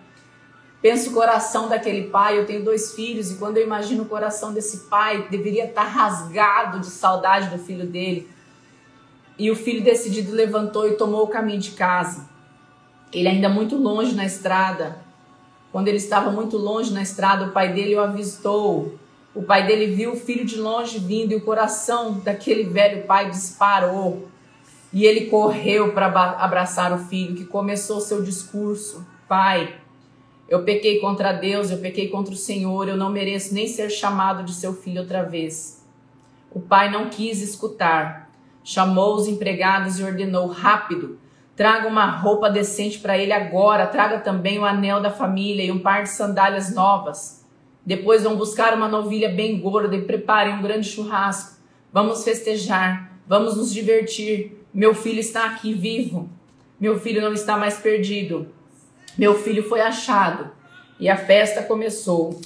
Penso 0.82 1.10
o 1.10 1.12
coração 1.12 1.68
daquele 1.68 2.08
pai. 2.08 2.36
Eu 2.36 2.46
tenho 2.46 2.64
dois 2.64 2.94
filhos 2.94 3.30
e 3.30 3.36
quando 3.36 3.56
eu 3.58 3.64
imagino 3.64 4.02
o 4.02 4.08
coração 4.08 4.52
desse 4.52 4.88
pai, 4.88 5.28
deveria 5.30 5.66
estar 5.66 5.84
rasgado 5.84 6.80
de 6.80 6.86
saudade 6.86 7.48
do 7.48 7.62
filho 7.62 7.86
dele. 7.86 8.28
E 9.38 9.52
o 9.52 9.56
filho 9.56 9.84
decidido 9.84 10.32
levantou 10.32 10.88
e 10.88 10.96
tomou 10.96 11.22
o 11.22 11.28
caminho 11.28 11.60
de 11.60 11.70
casa. 11.70 12.28
Ele 13.12 13.28
ainda 13.28 13.48
muito 13.48 13.76
longe 13.76 14.16
na 14.16 14.24
estrada. 14.24 15.07
Quando 15.78 15.86
ele 15.86 15.98
estava 15.98 16.32
muito 16.32 16.56
longe 16.56 16.92
na 16.92 17.02
estrada, 17.02 17.44
o 17.44 17.52
pai 17.52 17.72
dele 17.72 17.94
o 17.94 18.00
avistou 18.00 18.98
o 19.32 19.44
pai 19.44 19.64
dele 19.64 19.94
viu 19.94 20.14
o 20.14 20.16
filho 20.16 20.44
de 20.44 20.56
longe 20.56 20.98
vindo 20.98 21.30
e 21.30 21.36
o 21.36 21.40
coração 21.40 22.14
daquele 22.14 22.64
velho 22.64 23.06
pai 23.06 23.30
disparou. 23.30 24.26
E 24.92 25.04
ele 25.04 25.26
correu 25.26 25.92
para 25.92 26.06
abraçar 26.32 26.92
o 26.92 26.98
filho, 26.98 27.36
que 27.36 27.44
começou 27.44 28.00
seu 28.00 28.20
discurso: 28.20 29.06
Pai, 29.28 29.76
eu 30.48 30.64
pequei 30.64 30.98
contra 30.98 31.30
Deus, 31.32 31.70
eu 31.70 31.78
pequei 31.78 32.08
contra 32.08 32.34
o 32.34 32.36
Senhor, 32.36 32.88
eu 32.88 32.96
não 32.96 33.10
mereço 33.10 33.54
nem 33.54 33.68
ser 33.68 33.88
chamado 33.88 34.42
de 34.42 34.54
seu 34.54 34.74
filho 34.74 35.02
outra 35.02 35.22
vez. 35.22 35.86
O 36.50 36.58
pai 36.58 36.90
não 36.90 37.08
quis 37.08 37.40
escutar. 37.40 38.28
Chamou 38.64 39.14
os 39.14 39.28
empregados 39.28 40.00
e 40.00 40.02
ordenou: 40.02 40.48
Rápido, 40.48 41.16
traga 41.58 41.88
uma 41.88 42.06
roupa 42.06 42.48
decente 42.48 43.00
para 43.00 43.18
ele 43.18 43.32
agora, 43.32 43.88
traga 43.88 44.20
também 44.20 44.60
o 44.60 44.64
anel 44.64 45.02
da 45.02 45.10
família 45.10 45.64
e 45.64 45.72
um 45.72 45.80
par 45.80 46.04
de 46.04 46.10
sandálias 46.10 46.72
novas. 46.72 47.44
Depois 47.84 48.22
vão 48.22 48.36
buscar 48.36 48.74
uma 48.74 48.86
novilha 48.86 49.28
bem 49.28 49.58
gorda 49.58 49.96
e 49.96 50.02
preparem 50.02 50.54
um 50.54 50.62
grande 50.62 50.88
churrasco. 50.88 51.58
Vamos 51.92 52.22
festejar, 52.22 53.10
vamos 53.26 53.56
nos 53.56 53.74
divertir. 53.74 54.64
Meu 54.72 54.94
filho 54.94 55.18
está 55.18 55.46
aqui 55.46 55.74
vivo. 55.74 56.30
Meu 56.78 56.96
filho 57.00 57.20
não 57.20 57.32
está 57.32 57.56
mais 57.56 57.76
perdido. 57.76 58.46
Meu 59.18 59.34
filho 59.34 59.68
foi 59.68 59.80
achado. 59.80 60.52
E 61.00 61.08
a 61.08 61.16
festa 61.16 61.64
começou. 61.64 62.40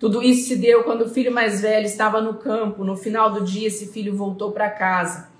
Tudo 0.00 0.22
isso 0.22 0.48
se 0.48 0.56
deu 0.56 0.84
quando 0.84 1.02
o 1.02 1.10
filho 1.10 1.30
mais 1.30 1.60
velho 1.60 1.84
estava 1.84 2.18
no 2.22 2.32
campo. 2.32 2.82
No 2.82 2.96
final 2.96 3.30
do 3.30 3.44
dia, 3.44 3.68
esse 3.68 3.92
filho 3.92 4.16
voltou 4.16 4.52
para 4.52 4.70
casa. 4.70 5.31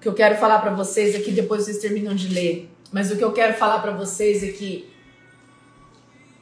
Que 0.00 0.08
eu 0.08 0.14
quero 0.14 0.36
falar 0.36 0.60
para 0.60 0.74
vocês 0.74 1.14
é 1.14 1.20
que 1.20 1.30
depois 1.30 1.64
vocês 1.64 1.78
terminam 1.78 2.14
de 2.14 2.28
ler. 2.28 2.70
Mas 2.92 3.10
o 3.10 3.16
que 3.16 3.24
eu 3.24 3.32
quero 3.32 3.54
falar 3.54 3.80
para 3.80 3.92
vocês 3.92 4.42
é 4.42 4.48
que 4.48 4.90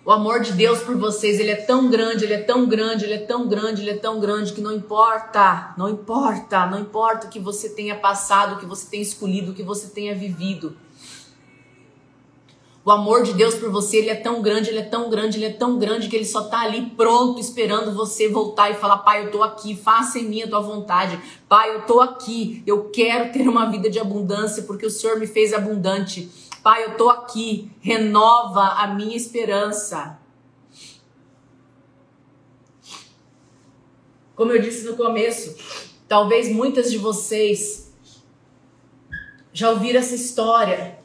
o 0.08 0.10
amor 0.10 0.40
de 0.40 0.52
Deus 0.52 0.78
por 0.78 0.96
vocês, 0.96 1.38
ele 1.38 1.50
é 1.50 1.56
tão 1.56 1.90
grande, 1.90 2.24
ele 2.24 2.32
é 2.32 2.42
tão 2.42 2.66
grande, 2.66 3.04
ele 3.04 3.12
é 3.12 3.18
tão 3.18 3.46
grande, 3.46 3.82
ele 3.82 3.90
é 3.90 3.96
tão 3.96 4.18
grande 4.18 4.54
que 4.54 4.60
não 4.62 4.72
importa, 4.72 5.74
não 5.76 5.86
importa, 5.86 6.64
não 6.64 6.80
importa 6.80 7.26
o 7.26 7.30
que 7.30 7.38
você 7.38 7.68
tenha 7.68 7.94
passado, 7.94 8.54
o 8.54 8.58
que 8.58 8.64
você 8.64 8.88
tenha 8.88 9.02
escolhido, 9.02 9.52
o 9.52 9.54
que 9.54 9.62
você 9.62 9.88
tenha 9.88 10.14
vivido. 10.14 10.74
O 12.88 12.90
amor 12.90 13.23
de 13.23 13.35
Deus 13.35 13.54
por 13.54 13.71
você, 13.71 13.99
ele 13.99 14.09
é 14.09 14.14
tão 14.14 14.40
grande, 14.40 14.71
ele 14.71 14.78
é 14.78 14.83
tão 14.83 15.11
grande, 15.11 15.37
ele 15.37 15.45
é 15.45 15.52
tão 15.52 15.78
grande 15.78 16.09
que 16.09 16.16
ele 16.16 16.25
só 16.25 16.45
tá 16.45 16.61
ali 16.61 16.87
pronto 16.97 17.38
esperando 17.38 17.95
você 17.95 18.30
voltar 18.30 18.71
e 18.71 18.76
falar: 18.76 18.97
"Pai, 19.00 19.26
eu 19.26 19.30
tô 19.30 19.42
aqui, 19.42 19.76
faça 19.76 20.18
em 20.18 20.25
mim 20.25 20.40
a 20.40 20.49
tua 20.49 20.61
vontade. 20.61 21.21
Pai, 21.47 21.75
eu 21.75 21.83
tô 21.83 22.00
aqui. 22.00 22.62
Eu 22.66 22.88
quero 22.88 23.30
ter 23.30 23.47
uma 23.47 23.71
vida 23.71 23.90
de 23.90 23.99
abundância 23.99 24.62
porque 24.62 24.87
o 24.87 24.90
Senhor 24.90 25.18
me 25.18 25.26
fez 25.26 25.52
abundante. 25.52 26.30
Pai, 26.62 26.83
eu 26.87 26.97
tô 26.97 27.11
aqui. 27.11 27.71
Renova 27.78 28.62
a 28.62 28.87
minha 28.87 29.18
esperança." 29.18 30.18
Como 34.35 34.50
eu 34.50 34.62
disse 34.62 34.87
no 34.87 34.97
começo, 34.97 35.57
talvez 36.09 36.50
muitas 36.50 36.90
de 36.90 36.97
vocês 36.97 37.92
já 39.52 39.73
ouviram 39.73 40.00
essa 40.00 40.14
história 40.14 40.98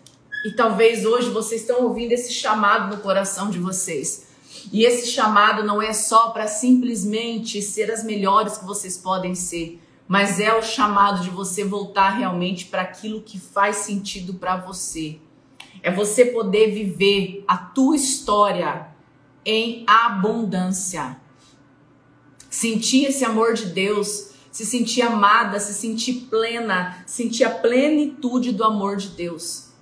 e 0.43 0.51
talvez 0.51 1.05
hoje 1.05 1.29
vocês 1.29 1.61
estão 1.61 1.83
ouvindo 1.83 2.11
esse 2.11 2.33
chamado 2.33 2.93
no 2.93 3.01
coração 3.01 3.49
de 3.49 3.57
vocês. 3.57 4.27
E 4.71 4.85
esse 4.85 5.09
chamado 5.09 5.63
não 5.63 5.81
é 5.81 5.93
só 5.93 6.29
para 6.29 6.47
simplesmente 6.47 7.61
ser 7.61 7.91
as 7.91 8.03
melhores 8.03 8.57
que 8.57 8.65
vocês 8.65 8.97
podem 8.97 9.35
ser, 9.35 9.81
mas 10.07 10.39
é 10.39 10.53
o 10.53 10.61
chamado 10.61 11.23
de 11.23 11.29
você 11.29 11.63
voltar 11.63 12.09
realmente 12.09 12.65
para 12.65 12.81
aquilo 12.81 13.21
que 13.21 13.39
faz 13.39 13.77
sentido 13.77 14.35
para 14.35 14.57
você. 14.57 15.17
É 15.81 15.91
você 15.91 16.25
poder 16.25 16.71
viver 16.71 17.43
a 17.47 17.57
tua 17.57 17.95
história 17.95 18.87
em 19.45 19.83
abundância. 19.87 21.17
Sentir 22.49 23.05
esse 23.05 23.25
amor 23.25 23.53
de 23.53 23.65
Deus, 23.67 24.29
se 24.51 24.65
sentir 24.65 25.01
amada, 25.01 25.59
se 25.59 25.73
sentir 25.73 26.27
plena, 26.29 27.03
sentir 27.05 27.43
a 27.43 27.49
plenitude 27.49 28.51
do 28.51 28.63
amor 28.63 28.97
de 28.97 29.09
Deus. 29.09 29.72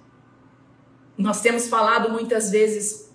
Nós 1.17 1.41
temos 1.41 1.67
falado 1.67 2.09
muitas 2.09 2.49
vezes 2.51 3.09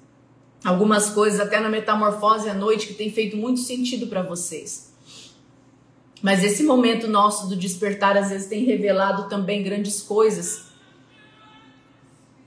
algumas 0.65 1.11
coisas, 1.11 1.41
até 1.41 1.61
na 1.61 1.69
Metamorfose 1.69 2.49
à 2.49 2.55
Noite, 2.55 2.89
que 2.89 2.95
tem 2.95 3.11
feito 3.11 3.37
muito 3.37 3.61
sentido 3.61 4.07
para 4.07 4.23
vocês. 4.23 4.93
Mas 6.23 6.43
esse 6.43 6.63
momento 6.63 7.07
nosso 7.07 7.47
do 7.47 7.57
despertar 7.57 8.17
às 8.17 8.31
vezes 8.31 8.49
tem 8.49 8.65
revelado 8.65 9.29
também 9.29 9.63
grandes 9.63 10.03
coisas 10.03 10.66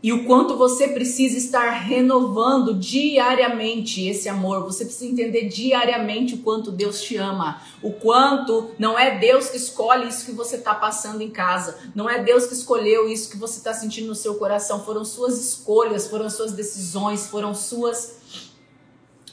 e 0.01 0.13
o 0.13 0.24
quanto 0.24 0.56
você 0.56 0.88
precisa 0.88 1.38
estar 1.38 1.72
renovando 1.72 2.74
diariamente 2.74 4.08
esse 4.08 4.29
amor. 4.29 4.63
Você 4.63 4.86
precisa 4.86 5.12
entender 5.12 5.50
diariamente 5.50 6.36
o 6.36 6.38
quanto 6.38 6.72
Deus 6.72 7.01
te 7.01 7.18
ama. 7.18 7.62
O 7.82 7.91
quanto 7.91 8.72
não 8.79 8.98
é 8.98 9.20
Deus 9.20 9.50
que 9.50 9.58
escolhe 9.58 10.08
isso 10.08 10.25
que 10.25 10.32
você 10.32 10.56
está 10.56 10.74
passando 10.74 11.22
em 11.22 11.29
casa. 11.29 11.77
Não 11.94 12.10
é 12.10 12.24
Deus 12.24 12.46
que 12.46 12.53
escolheu 12.53 13.10
isso 13.10 13.29
que 13.29 13.36
você 13.36 13.58
está 13.58 13.74
sentindo 13.74 14.08
no 14.08 14.15
seu 14.15 14.36
coração. 14.36 14.86
Foram 14.86 15.03
suas 15.03 15.38
escolhas, 15.38 16.08
foram 16.08 16.29
suas 16.29 16.53
decisões, 16.53 17.27
foram 17.27 17.53
suas 17.53 18.18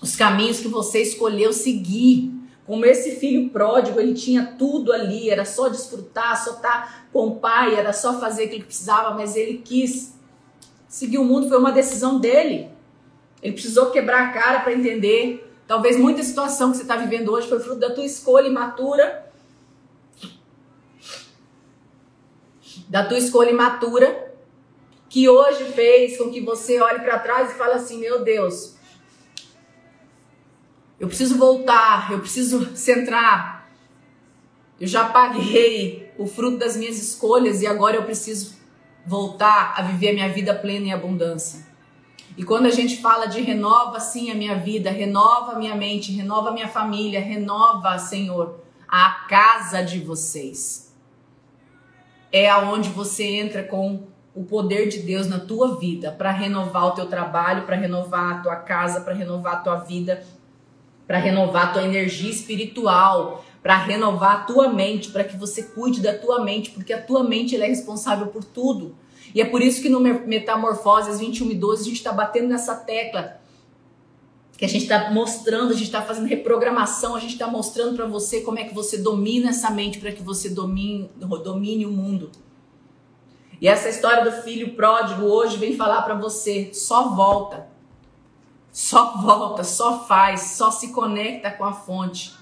os 0.03 0.17
caminhos 0.17 0.59
que 0.59 0.69
você 0.69 1.01
escolheu 1.01 1.53
seguir. 1.53 2.33
Como 2.67 2.85
esse 2.85 3.13
filho 3.13 3.51
pródigo, 3.51 4.01
ele 4.01 4.15
tinha 4.15 4.57
tudo 4.59 4.93
ali, 4.93 5.31
era 5.31 5.45
só 5.45 5.69
desfrutar, 5.69 6.45
só 6.45 6.55
estar 6.55 6.63
tá 6.63 7.07
com 7.13 7.29
o 7.29 7.37
pai, 7.37 7.77
era 7.77 7.93
só 7.93 8.19
fazer 8.19 8.47
aquilo 8.47 8.63
que 8.63 8.67
precisava, 8.67 9.15
mas 9.15 9.37
ele 9.37 9.59
quis 9.59 10.16
Seguir 10.89 11.19
o 11.19 11.25
mundo 11.25 11.49
foi 11.49 11.59
uma 11.59 11.73
decisão 11.73 12.19
dele. 12.19 12.71
Ele 13.43 13.53
precisou 13.53 13.91
quebrar 13.91 14.29
a 14.29 14.33
cara 14.33 14.61
para 14.61 14.73
entender. 14.73 15.43
Talvez 15.67 15.97
muita 15.97 16.23
situação 16.23 16.71
que 16.71 16.77
você 16.77 16.83
está 16.83 16.97
vivendo 16.97 17.33
hoje 17.33 17.49
foi 17.49 17.59
fruto 17.61 17.81
da 17.81 17.91
tua 17.91 18.05
escolha 18.05 18.47
imatura. 18.47 19.31
Da 22.89 23.05
tua 23.05 23.19
escolha 23.19 23.51
imatura. 23.51 24.35
Que 25.09 25.29
hoje 25.29 25.65
fez 25.73 26.19
com 26.19 26.31
que 26.31 26.41
você 26.41 26.81
olhe 26.81 27.01
para 27.01 27.19
trás 27.19 27.51
e 27.51 27.55
fale 27.55 27.75
assim: 27.75 27.99
Meu 27.99 28.23
Deus, 28.23 28.77
eu 30.99 31.09
preciso 31.09 31.37
voltar, 31.37 32.11
eu 32.13 32.21
preciso 32.21 32.75
centrar. 32.77 33.71
Eu 34.81 34.87
já 34.87 35.09
paguei 35.09 36.13
o 36.19 36.27
fruto 36.27 36.59
das 36.59 36.77
minhas 36.77 36.99
escolhas 36.99 37.63
e 37.63 37.67
agora 37.67 37.97
eu 37.97 38.05
preciso 38.05 38.57
voltar 39.07 39.75
a 39.77 39.83
viver 39.83 40.11
a 40.11 40.15
minha 40.15 40.29
vida 40.29 40.55
plena 40.55 40.87
e 40.87 40.93
abundância. 40.93 41.65
E 42.37 42.45
quando 42.45 42.67
a 42.67 42.71
gente 42.71 42.99
fala 42.99 43.27
de 43.27 43.41
renova 43.41 43.99
sim 43.99 44.31
a 44.31 44.35
minha 44.35 44.57
vida, 44.57 44.91
renova 44.91 45.53
a 45.53 45.59
minha 45.59 45.75
mente, 45.75 46.13
renova 46.13 46.51
a 46.51 46.53
minha 46.53 46.69
família, 46.69 47.21
renova, 47.21 47.99
Senhor, 47.99 48.61
a 48.87 49.27
casa 49.29 49.83
de 49.83 50.01
vocês. 50.01 50.95
É 52.31 52.51
aonde 52.51 52.91
você 52.91 53.25
entra 53.25 53.63
com 53.63 54.07
o 54.35 54.45
poder 54.45 54.89
de 54.89 54.99
Deus 54.99 55.27
na 55.27 55.41
tua 55.41 55.79
vida 55.79 56.13
para 56.13 56.31
renovar 56.31 56.89
o 56.89 56.91
teu 56.91 57.07
trabalho, 57.07 57.63
para 57.63 57.75
renovar 57.75 58.35
a 58.35 58.39
tua 58.41 58.57
casa, 58.57 59.01
para 59.01 59.15
renovar 59.15 59.55
a 59.55 59.61
tua 59.61 59.77
vida, 59.77 60.23
para 61.07 61.17
renovar 61.17 61.69
a 61.69 61.73
tua 61.73 61.85
energia 61.85 62.31
espiritual, 62.31 63.46
para 63.63 63.77
renovar 63.77 64.37
a 64.37 64.41
tua 64.45 64.73
mente, 64.73 65.11
para 65.11 65.25
que 65.25 65.37
você 65.37 65.63
cuide 65.63 66.01
da 66.01 66.17
tua 66.17 66.45
mente, 66.45 66.71
porque 66.71 66.93
a 66.93 67.03
tua 67.03 67.25
mente 67.25 67.57
é 67.57 67.67
responsável 67.67 68.29
por 68.29 68.45
tudo. 68.45 68.95
E 69.35 69.41
é 69.41 69.45
por 69.45 69.61
isso 69.61 69.83
que 69.83 69.89
no 69.89 70.01
Metamorfoses 70.01 71.19
21 71.19 71.51
e 71.51 71.55
12 71.55 71.83
a 71.83 71.85
gente 71.85 71.97
está 71.97 72.13
batendo 72.13 72.49
nessa 72.49 72.75
tecla 72.75 73.41
que 74.57 74.65
a 74.65 74.69
gente 74.69 74.85
está 74.85 75.11
mostrando, 75.11 75.71
a 75.71 75.75
gente 75.75 75.85
está 75.85 76.01
fazendo 76.01 76.27
reprogramação, 76.27 77.15
a 77.15 77.21
gente 77.21 77.33
está 77.33 77.47
mostrando 77.47 77.95
para 77.95 78.07
você 78.07 78.41
como 78.41 78.59
é 78.59 78.65
que 78.65 78.75
você 78.75 78.99
domina 78.99 79.51
essa 79.51 79.71
mente 79.71 79.99
para 79.99 80.13
que 80.13 80.23
você 80.23 80.49
domine, 80.49 81.11
domine 81.17 81.85
o 81.85 81.91
mundo. 81.91 82.31
E 83.61 83.69
essa 83.69 83.89
história 83.89 84.25
do 84.25 84.43
filho 84.43 84.75
pródigo 84.75 85.25
hoje 85.25 85.57
vem 85.57 85.77
falar 85.77 86.03
para 86.03 86.15
você: 86.15 86.71
só 86.73 87.11
volta, 87.11 87.69
só 88.73 89.19
volta, 89.19 89.65
só 89.65 90.07
faz, 90.07 90.41
só 90.57 90.71
se 90.71 90.93
conecta 90.93 91.51
com 91.51 91.65
a 91.65 91.73
fonte. 91.73 92.36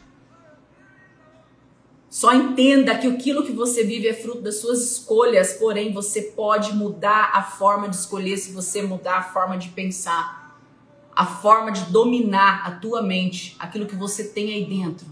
Só 2.15 2.33
entenda 2.33 2.97
que 2.97 3.09
aquilo 3.09 3.43
que 3.43 3.51
você 3.51 3.83
vive 3.83 4.07
é 4.07 4.15
fruto 4.15 4.41
das 4.41 4.61
suas 4.61 4.81
escolhas, 4.89 5.55
porém 5.55 5.93
você 5.93 6.23
pode 6.23 6.73
mudar 6.73 7.33
a 7.35 7.43
forma 7.43 7.89
de 7.89 7.97
escolher 7.97 8.37
se 8.37 8.53
você 8.53 8.83
mudar 8.83 9.17
a 9.17 9.23
forma 9.25 9.59
de 9.59 9.71
pensar, 9.71 10.57
a 11.13 11.27
forma 11.27 11.73
de 11.73 11.87
dominar 11.87 12.69
a 12.69 12.71
tua 12.71 13.03
mente, 13.03 13.57
aquilo 13.59 13.85
que 13.85 13.97
você 13.97 14.29
tem 14.29 14.55
aí 14.55 14.65
dentro. 14.65 15.09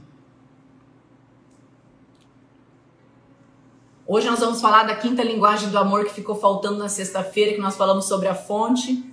Hoje 4.07 4.31
nós 4.31 4.39
vamos 4.39 4.61
falar 4.61 4.85
da 4.85 4.95
quinta 4.95 5.25
linguagem 5.25 5.71
do 5.71 5.79
amor 5.79 6.05
que 6.05 6.15
ficou 6.15 6.37
faltando 6.37 6.79
na 6.79 6.89
sexta-feira, 6.89 7.55
que 7.55 7.61
nós 7.61 7.77
falamos 7.77 8.05
sobre 8.05 8.29
a 8.29 8.35
fonte. 8.37 9.05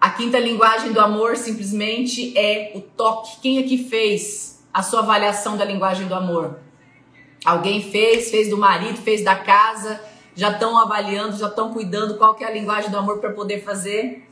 A 0.00 0.10
quinta 0.10 0.38
linguagem 0.38 0.92
do 0.92 1.00
amor 1.00 1.36
simplesmente 1.36 2.38
é 2.38 2.70
o 2.76 2.80
toque. 2.80 3.40
Quem 3.40 3.58
aqui 3.58 3.88
fez 3.88 4.59
a 4.72 4.82
sua 4.82 5.00
avaliação 5.00 5.56
da 5.56 5.64
linguagem 5.64 6.06
do 6.06 6.14
amor? 6.14 6.58
Alguém 7.44 7.90
fez, 7.90 8.30
fez 8.30 8.50
do 8.50 8.56
marido, 8.56 8.98
fez 8.98 9.24
da 9.24 9.34
casa, 9.34 10.00
já 10.34 10.50
estão 10.50 10.76
avaliando, 10.78 11.36
já 11.36 11.48
estão 11.48 11.72
cuidando 11.72 12.16
qual 12.16 12.34
que 12.34 12.44
é 12.44 12.46
a 12.46 12.50
linguagem 12.50 12.90
do 12.90 12.98
amor 12.98 13.18
para 13.18 13.30
poder 13.30 13.62
fazer? 13.62 14.26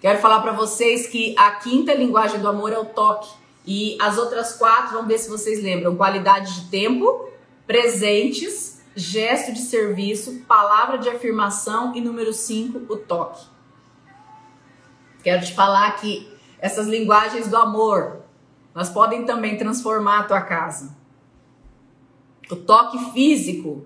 Quero 0.00 0.18
falar 0.20 0.40
para 0.40 0.52
vocês 0.52 1.06
que 1.06 1.34
a 1.36 1.52
quinta 1.52 1.92
linguagem 1.94 2.40
do 2.40 2.48
amor 2.48 2.72
é 2.72 2.78
o 2.78 2.84
toque. 2.84 3.28
E 3.66 3.98
as 4.00 4.16
outras 4.16 4.54
quatro, 4.54 4.92
vamos 4.92 5.08
ver 5.08 5.18
se 5.18 5.28
vocês 5.28 5.62
lembram: 5.62 5.96
qualidade 5.96 6.54
de 6.54 6.70
tempo, 6.70 7.28
presentes, 7.66 8.80
gesto 8.94 9.52
de 9.52 9.60
serviço, 9.60 10.42
palavra 10.46 10.98
de 10.98 11.08
afirmação 11.08 11.94
e 11.94 12.00
número 12.00 12.32
cinco, 12.32 12.92
o 12.92 12.96
toque. 12.96 13.44
Quero 15.22 15.44
te 15.44 15.52
falar 15.52 15.92
que 15.96 16.32
essas 16.60 16.86
linguagens 16.86 17.48
do 17.48 17.56
amor, 17.56 18.22
mas 18.78 18.90
podem 18.90 19.24
também 19.24 19.56
transformar 19.56 20.20
a 20.20 20.22
tua 20.22 20.40
casa. 20.40 20.96
O 22.48 22.54
toque 22.54 22.96
físico 23.10 23.84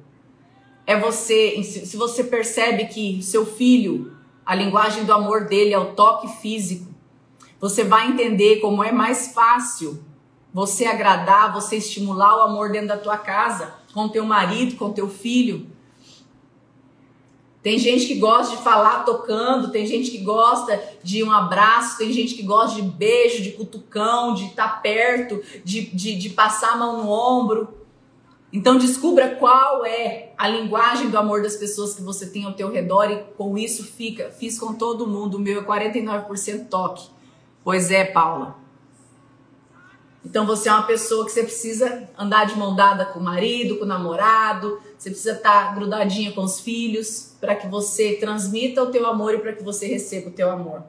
é 0.86 0.94
você, 1.00 1.62
se 1.62 1.96
você 1.96 2.22
percebe 2.22 2.84
que 2.84 3.22
seu 3.22 3.46
filho, 3.46 4.14
a 4.44 4.54
linguagem 4.54 5.06
do 5.06 5.12
amor 5.14 5.46
dele 5.46 5.72
é 5.72 5.78
o 5.78 5.94
toque 5.94 6.28
físico, 6.42 6.92
você 7.58 7.82
vai 7.82 8.08
entender 8.08 8.60
como 8.60 8.84
é 8.84 8.92
mais 8.92 9.32
fácil 9.32 10.04
você 10.52 10.84
agradar, 10.84 11.54
você 11.54 11.76
estimular 11.76 12.36
o 12.36 12.42
amor 12.42 12.70
dentro 12.70 12.88
da 12.88 12.98
tua 12.98 13.16
casa, 13.16 13.72
com 13.94 14.10
teu 14.10 14.26
marido, 14.26 14.76
com 14.76 14.92
teu 14.92 15.08
filho. 15.08 15.70
Tem 17.62 17.78
gente 17.78 18.06
que 18.06 18.16
gosta 18.16 18.56
de 18.56 18.62
falar 18.62 19.04
tocando, 19.04 19.70
tem 19.70 19.86
gente 19.86 20.10
que 20.10 20.18
gosta 20.18 20.82
de 21.02 21.22
um 21.22 21.30
abraço, 21.30 21.96
tem 21.96 22.12
gente 22.12 22.34
que 22.34 22.42
gosta 22.42 22.74
de 22.74 22.82
beijo, 22.82 23.40
de 23.40 23.52
cutucão, 23.52 24.34
de 24.34 24.46
estar 24.46 24.68
tá 24.68 24.76
perto, 24.80 25.40
de, 25.64 25.82
de, 25.82 26.16
de 26.16 26.30
passar 26.30 26.72
a 26.72 26.76
mão 26.76 27.04
no 27.04 27.10
ombro. 27.10 27.68
Então 28.52 28.76
descubra 28.76 29.36
qual 29.36 29.86
é 29.86 30.32
a 30.36 30.48
linguagem 30.48 31.08
do 31.08 31.16
amor 31.16 31.40
das 31.40 31.54
pessoas 31.54 31.94
que 31.94 32.02
você 32.02 32.26
tem 32.26 32.44
ao 32.44 32.52
teu 32.52 32.68
redor 32.68 33.10
e 33.10 33.22
com 33.36 33.56
isso 33.56 33.84
fica. 33.84 34.30
Fiz 34.30 34.58
com 34.58 34.74
todo 34.74 35.06
mundo, 35.06 35.36
o 35.36 35.40
meu 35.40 35.60
é 35.60 35.64
49% 35.64 36.68
toque. 36.68 37.08
Pois 37.62 37.92
é, 37.92 38.04
Paula. 38.04 38.56
Então 40.24 40.44
você 40.46 40.68
é 40.68 40.72
uma 40.72 40.82
pessoa 40.82 41.24
que 41.24 41.32
você 41.32 41.44
precisa 41.44 42.08
andar 42.18 42.44
de 42.44 42.56
mão 42.56 42.74
dada 42.74 43.04
com 43.06 43.20
o 43.20 43.22
marido, 43.22 43.76
com 43.78 43.84
o 43.84 43.88
namorado, 43.88 44.80
você 45.02 45.10
precisa 45.10 45.32
estar 45.32 45.74
grudadinha 45.74 46.30
com 46.30 46.44
os 46.44 46.60
filhos 46.60 47.36
para 47.40 47.56
que 47.56 47.66
você 47.66 48.14
transmita 48.20 48.84
o 48.84 48.92
teu 48.92 49.04
amor 49.04 49.34
e 49.34 49.38
para 49.38 49.52
que 49.52 49.62
você 49.64 49.88
receba 49.88 50.28
o 50.28 50.32
teu 50.32 50.48
amor. 50.48 50.84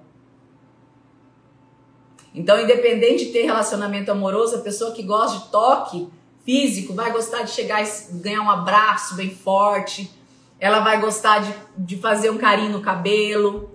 Então, 2.32 2.62
independente 2.62 3.26
de 3.26 3.32
ter 3.32 3.42
relacionamento 3.42 4.12
amoroso, 4.12 4.58
a 4.58 4.62
pessoa 4.62 4.92
que 4.92 5.02
gosta 5.02 5.40
de 5.40 5.52
toque 5.52 6.08
físico 6.46 6.94
vai 6.94 7.12
gostar 7.12 7.42
de 7.42 7.50
chegar 7.50 7.84
e 7.84 7.88
ganhar 8.22 8.42
um 8.42 8.52
abraço 8.52 9.16
bem 9.16 9.34
forte, 9.34 10.12
ela 10.60 10.82
vai 10.82 11.02
gostar 11.02 11.40
de, 11.40 11.56
de 11.76 11.98
fazer 11.98 12.30
um 12.30 12.38
carinho 12.38 12.72
no 12.72 12.82
cabelo, 12.82 13.72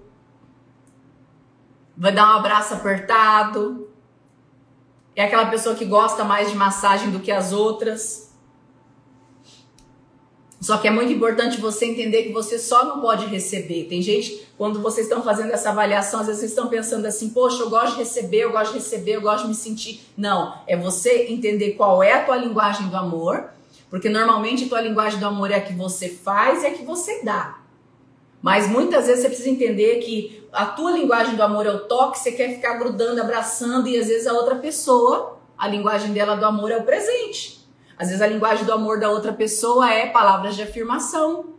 vai 1.97 2.13
dar 2.13 2.33
um 2.33 2.39
abraço 2.39 2.75
apertado. 2.75 3.89
É 5.17 5.25
aquela 5.25 5.47
pessoa 5.47 5.75
que 5.75 5.85
gosta 5.85 6.23
mais 6.23 6.49
de 6.49 6.57
massagem 6.57 7.11
do 7.11 7.19
que 7.19 7.33
as 7.33 7.53
outras. 7.53 8.28
Só 10.61 10.77
que 10.79 10.89
é 10.89 10.91
muito 10.91 11.13
importante 11.13 11.61
você 11.61 11.87
entender 11.87 12.25
que 12.25 12.33
você 12.33 12.59
só 12.59 12.85
não 12.85 13.01
pode 13.01 13.27
receber. 13.27 13.85
Tem 13.85 14.03
gente, 14.03 14.45
quando 14.59 14.83
vocês 14.83 15.07
estão 15.07 15.23
fazendo 15.23 15.53
essa 15.53 15.71
avaliação, 15.71 16.21
às 16.21 16.27
vezes 16.27 16.41
vocês 16.41 16.51
estão 16.51 16.67
pensando 16.67 17.07
assim, 17.07 17.31
poxa, 17.31 17.63
eu 17.63 17.71
gosto 17.71 17.93
de 17.93 18.01
receber, 18.01 18.39
eu 18.39 18.51
gosto 18.51 18.73
de 18.73 18.79
receber, 18.79 19.13
eu 19.13 19.21
gosto 19.21 19.43
de 19.43 19.49
me 19.51 19.55
sentir. 19.55 20.01
Não, 20.17 20.55
é 20.67 20.77
você 20.77 21.27
entender 21.29 21.73
qual 21.73 22.03
é 22.03 22.13
a 22.13 22.25
tua 22.25 22.37
linguagem 22.37 22.89
do 22.89 22.97
amor, 22.97 23.51
porque 23.89 24.09
normalmente 24.09 24.65
a 24.65 24.69
tua 24.69 24.81
linguagem 24.81 25.21
do 25.21 25.27
amor 25.27 25.51
é 25.51 25.55
a 25.55 25.61
que 25.61 25.73
você 25.73 26.09
faz 26.09 26.65
e 26.65 26.67
a 26.67 26.71
que 26.73 26.85
você 26.85 27.23
dá. 27.23 27.59
Mas 28.43 28.69
muitas 28.69 29.07
vezes 29.07 29.23
você 29.23 29.29
precisa 29.29 29.51
entender 29.51 29.99
que 30.01 30.45
a 30.53 30.67
tua 30.67 30.91
linguagem 30.91 31.37
do 31.37 31.43
amor 31.43 31.67
é 31.67 31.71
o 31.71 31.81
toque, 31.81 32.19
você 32.19 32.33
quer 32.33 32.55
ficar 32.55 32.75
grudando, 32.75 33.21
abraçando, 33.21 33.89
e 33.89 33.97
às 33.97 34.09
vezes 34.09 34.27
a 34.27 34.33
outra 34.33 34.57
pessoa, 34.57 35.39
a 35.57 35.69
linguagem 35.69 36.13
dela 36.13 36.37
do 36.37 36.45
amor 36.45 36.71
é 36.71 36.77
o 36.77 36.85
presente. 36.85 37.58
Às 37.99 38.09
vezes 38.09 38.23
a 38.23 38.27
linguagem 38.27 38.65
do 38.65 38.73
amor 38.73 39.01
da 39.01 39.11
outra 39.11 39.33
pessoa 39.33 39.91
é 39.93 40.07
palavras 40.07 40.55
de 40.55 40.63
afirmação. 40.63 41.55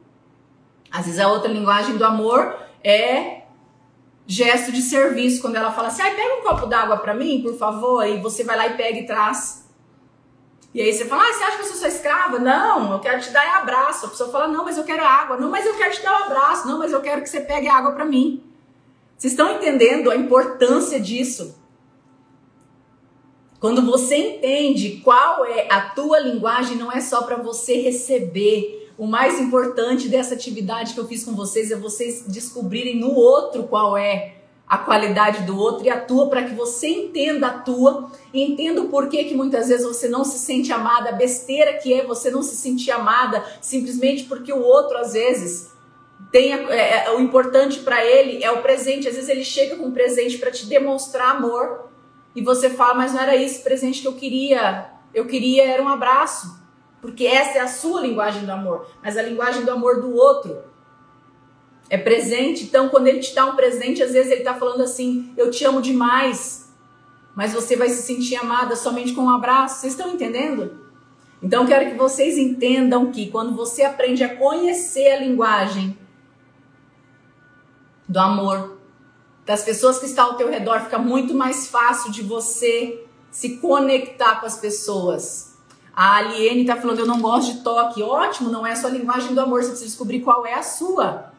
Às 0.90 1.06
vezes 1.06 1.20
a 1.20 1.28
outra 1.28 1.52
linguagem 1.52 1.98
do 1.98 2.06
amor 2.06 2.56
é 2.84 3.42
gesto 4.26 4.72
de 4.72 4.82
serviço, 4.82 5.42
quando 5.42 5.58
ela 5.58 5.72
fala 5.72 5.90
assim: 5.90 6.02
"Ai, 6.02 6.16
pega 6.16 6.36
um 6.36 6.44
copo 6.44 6.66
d'água 6.66 6.98
para 6.98 7.14
mim, 7.14 7.42
por 7.42 7.56
favor", 7.58 8.08
e 8.08 8.22
você 8.22 8.44
vai 8.44 8.56
lá 8.56 8.68
e 8.68 8.78
pega 8.78 9.00
e 9.00 9.06
traz. 9.06 9.68
E 10.74 10.82
aí 10.82 10.94
você 10.94 11.06
fala: 11.06 11.24
"Ah, 11.24 11.34
você 11.34 11.44
acha 11.44 11.58
que 11.58 11.64
eu 11.64 11.68
sou 11.68 11.76
sua 11.76 11.88
escrava?" 11.90 12.40
Não, 12.40 12.94
eu 12.94 13.00
quero 13.00 13.20
te 13.20 13.32
dar 13.32 13.46
um 13.46 13.56
abraço. 13.62 14.06
A 14.06 14.10
pessoa 14.10 14.32
fala: 14.32 14.48
"Não, 14.48 14.64
mas 14.64 14.78
eu 14.78 14.84
quero 14.86 15.04
água". 15.04 15.36
"Não, 15.36 15.50
mas 15.50 15.66
eu 15.66 15.76
quero 15.76 15.94
te 15.94 16.02
dar 16.02 16.22
um 16.22 16.24
abraço". 16.26 16.68
"Não, 16.68 16.80
mas 16.80 16.94
eu 16.94 17.02
quero 17.02 17.22
que 17.22 17.30
você 17.30 17.42
pegue 17.42 17.68
água 17.68 17.92
para 17.92 18.06
mim". 18.06 18.44
Vocês 19.18 19.34
estão 19.34 19.52
entendendo 19.52 20.10
a 20.10 20.16
importância 20.16 21.00
disso? 21.00 21.60
Quando 23.60 23.86
você 23.86 24.16
entende 24.16 25.02
qual 25.04 25.46
é 25.46 25.68
a 25.70 25.82
tua 25.82 26.20
linguagem, 26.20 26.78
não 26.78 26.92
é 26.92 27.02
só 27.02 27.24
para 27.24 27.36
você 27.36 27.82
receber. 27.82 28.90
O 28.98 29.06
mais 29.06 29.40
importante 29.40 30.08
dessa 30.08 30.34
atividade 30.34 30.94
que 30.94 31.00
eu 31.00 31.08
fiz 31.08 31.24
com 31.24 31.34
vocês 31.34 31.72
é 31.72 31.76
vocês 31.76 32.26
descobrirem 32.28 32.98
no 33.00 33.14
outro 33.14 33.64
qual 33.64 33.98
é 33.98 34.36
a 34.68 34.78
qualidade 34.78 35.44
do 35.44 35.58
outro 35.58 35.84
e 35.84 35.90
a 35.90 36.00
tua 36.00 36.30
para 36.30 36.44
que 36.44 36.54
você 36.54 36.88
entenda 36.88 37.48
a 37.48 37.60
tua, 37.60 38.12
entenda 38.32 38.82
o 38.82 38.90
porquê 38.90 39.24
que 39.24 39.34
muitas 39.34 39.68
vezes 39.68 39.86
você 39.86 40.08
não 40.08 40.24
se 40.24 40.38
sente 40.38 40.72
amada, 40.72 41.10
a 41.10 41.14
besteira 41.14 41.74
que 41.74 41.92
é 41.92 42.06
você 42.06 42.30
não 42.30 42.44
se 42.44 42.56
sentir 42.56 42.92
amada 42.92 43.44
simplesmente 43.62 44.26
porque 44.26 44.54
o 44.54 44.62
outro 44.62 44.96
às 44.98 45.14
vezes 45.14 45.72
tem 46.32 46.54
é, 46.54 47.06
é, 47.06 47.12
o 47.12 47.20
importante 47.20 47.80
para 47.80 48.06
ele 48.06 48.44
é 48.44 48.52
o 48.52 48.62
presente, 48.62 49.08
às 49.08 49.16
vezes 49.16 49.30
ele 49.30 49.44
chega 49.44 49.76
com 49.76 49.86
um 49.86 49.92
presente 49.92 50.38
para 50.38 50.52
te 50.52 50.68
demonstrar 50.68 51.36
amor, 51.36 51.89
e 52.40 52.42
você 52.42 52.70
fala, 52.70 52.94
mas 52.94 53.12
não 53.12 53.20
era 53.20 53.36
esse 53.36 53.62
presente 53.62 54.02
que 54.02 54.08
eu 54.08 54.14
queria. 54.14 54.90
Eu 55.14 55.26
queria 55.26 55.66
era 55.66 55.84
um 55.84 55.90
abraço. 55.90 56.58
Porque 57.02 57.26
essa 57.26 57.58
é 57.58 57.62
a 57.62 57.68
sua 57.68 58.00
linguagem 58.00 58.46
do 58.46 58.52
amor. 58.52 58.88
Mas 59.04 59.18
a 59.18 59.22
linguagem 59.22 59.66
do 59.66 59.72
amor 59.72 60.00
do 60.00 60.16
outro 60.16 60.64
é 61.90 61.98
presente. 61.98 62.64
Então, 62.64 62.88
quando 62.88 63.08
ele 63.08 63.20
te 63.20 63.36
dá 63.36 63.46
um 63.46 63.58
presente, 63.58 64.02
às 64.02 64.14
vezes 64.14 64.32
ele 64.32 64.40
está 64.40 64.54
falando 64.54 64.82
assim: 64.82 65.34
Eu 65.36 65.52
te 65.52 65.66
amo 65.66 65.82
demais. 65.82 66.74
Mas 67.36 67.52
você 67.52 67.76
vai 67.76 67.90
se 67.90 68.04
sentir 68.04 68.38
amada 68.38 68.74
somente 68.74 69.12
com 69.12 69.24
um 69.24 69.30
abraço. 69.30 69.82
Vocês 69.82 69.92
estão 69.92 70.14
entendendo? 70.14 70.80
Então, 71.44 71.66
quero 71.66 71.92
que 71.92 71.98
vocês 71.98 72.38
entendam 72.38 73.12
que 73.12 73.30
quando 73.30 73.54
você 73.54 73.84
aprende 73.84 74.24
a 74.24 74.34
conhecer 74.34 75.12
a 75.12 75.20
linguagem 75.20 75.98
do 78.08 78.18
amor, 78.18 78.79
das 79.50 79.64
pessoas 79.64 79.98
que 79.98 80.06
estão 80.06 80.28
ao 80.28 80.34
teu 80.36 80.48
redor, 80.48 80.82
fica 80.82 81.00
muito 81.00 81.34
mais 81.34 81.70
fácil 81.70 82.12
de 82.12 82.22
você 82.22 83.04
se 83.32 83.58
conectar 83.58 84.40
com 84.40 84.46
as 84.46 84.60
pessoas. 84.60 85.56
A 85.92 86.18
Aliene 86.18 86.62
está 86.62 86.76
falando, 86.76 87.00
eu 87.00 87.08
não 87.08 87.20
gosto 87.20 87.54
de 87.54 87.64
toque. 87.64 88.04
Ótimo, 88.04 88.52
não 88.52 88.64
é 88.64 88.74
a 88.74 88.76
sua 88.76 88.92
linguagem 88.92 89.34
do 89.34 89.42
amor, 89.42 89.64
você 89.64 89.70
precisa 89.70 89.90
descobrir 89.90 90.20
qual 90.22 90.46
é 90.46 90.54
a 90.54 90.62
sua. 90.62 91.34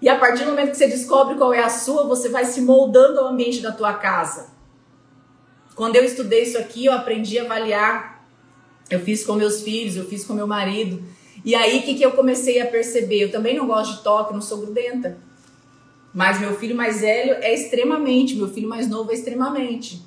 E 0.00 0.08
a 0.08 0.16
partir 0.16 0.44
do 0.44 0.50
momento 0.50 0.70
que 0.70 0.76
você 0.76 0.86
descobre 0.86 1.34
qual 1.34 1.52
é 1.52 1.58
a 1.58 1.68
sua, 1.68 2.06
você 2.06 2.28
vai 2.28 2.44
se 2.44 2.60
moldando 2.60 3.18
ao 3.18 3.26
ambiente 3.30 3.60
da 3.60 3.72
tua 3.72 3.94
casa. 3.94 4.50
Quando 5.74 5.96
eu 5.96 6.04
estudei 6.04 6.44
isso 6.44 6.56
aqui, 6.56 6.86
eu 6.86 6.92
aprendi 6.92 7.36
a 7.40 7.42
avaliar. 7.42 8.24
Eu 8.88 9.00
fiz 9.00 9.26
com 9.26 9.32
meus 9.32 9.60
filhos, 9.60 9.96
eu 9.96 10.04
fiz 10.04 10.24
com 10.24 10.34
meu 10.34 10.46
marido. 10.46 11.02
E 11.44 11.52
aí, 11.52 11.80
o 11.80 11.82
que, 11.82 11.96
que 11.96 12.04
eu 12.04 12.12
comecei 12.12 12.60
a 12.60 12.66
perceber? 12.66 13.24
Eu 13.24 13.32
também 13.32 13.56
não 13.56 13.66
gosto 13.66 13.96
de 13.96 14.02
toque, 14.04 14.32
não 14.32 14.40
sou 14.40 14.58
grudenta. 14.58 15.25
Mas 16.16 16.40
meu 16.40 16.56
filho 16.56 16.74
mais 16.74 17.02
velho 17.02 17.34
é 17.42 17.52
extremamente, 17.52 18.36
meu 18.36 18.48
filho 18.48 18.66
mais 18.66 18.88
novo 18.88 19.10
é 19.10 19.14
extremamente. 19.14 20.00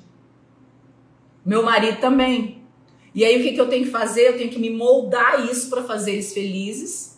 Meu 1.46 1.62
marido 1.62 2.00
também. 2.00 2.64
E 3.14 3.24
aí 3.24 3.38
o 3.38 3.44
que, 3.44 3.52
que 3.52 3.60
eu 3.60 3.68
tenho 3.68 3.84
que 3.84 3.92
fazer? 3.92 4.22
Eu 4.22 4.36
tenho 4.36 4.50
que 4.50 4.58
me 4.58 4.70
moldar 4.70 5.48
isso 5.48 5.70
para 5.70 5.84
fazer 5.84 6.14
eles 6.14 6.34
felizes. 6.34 7.16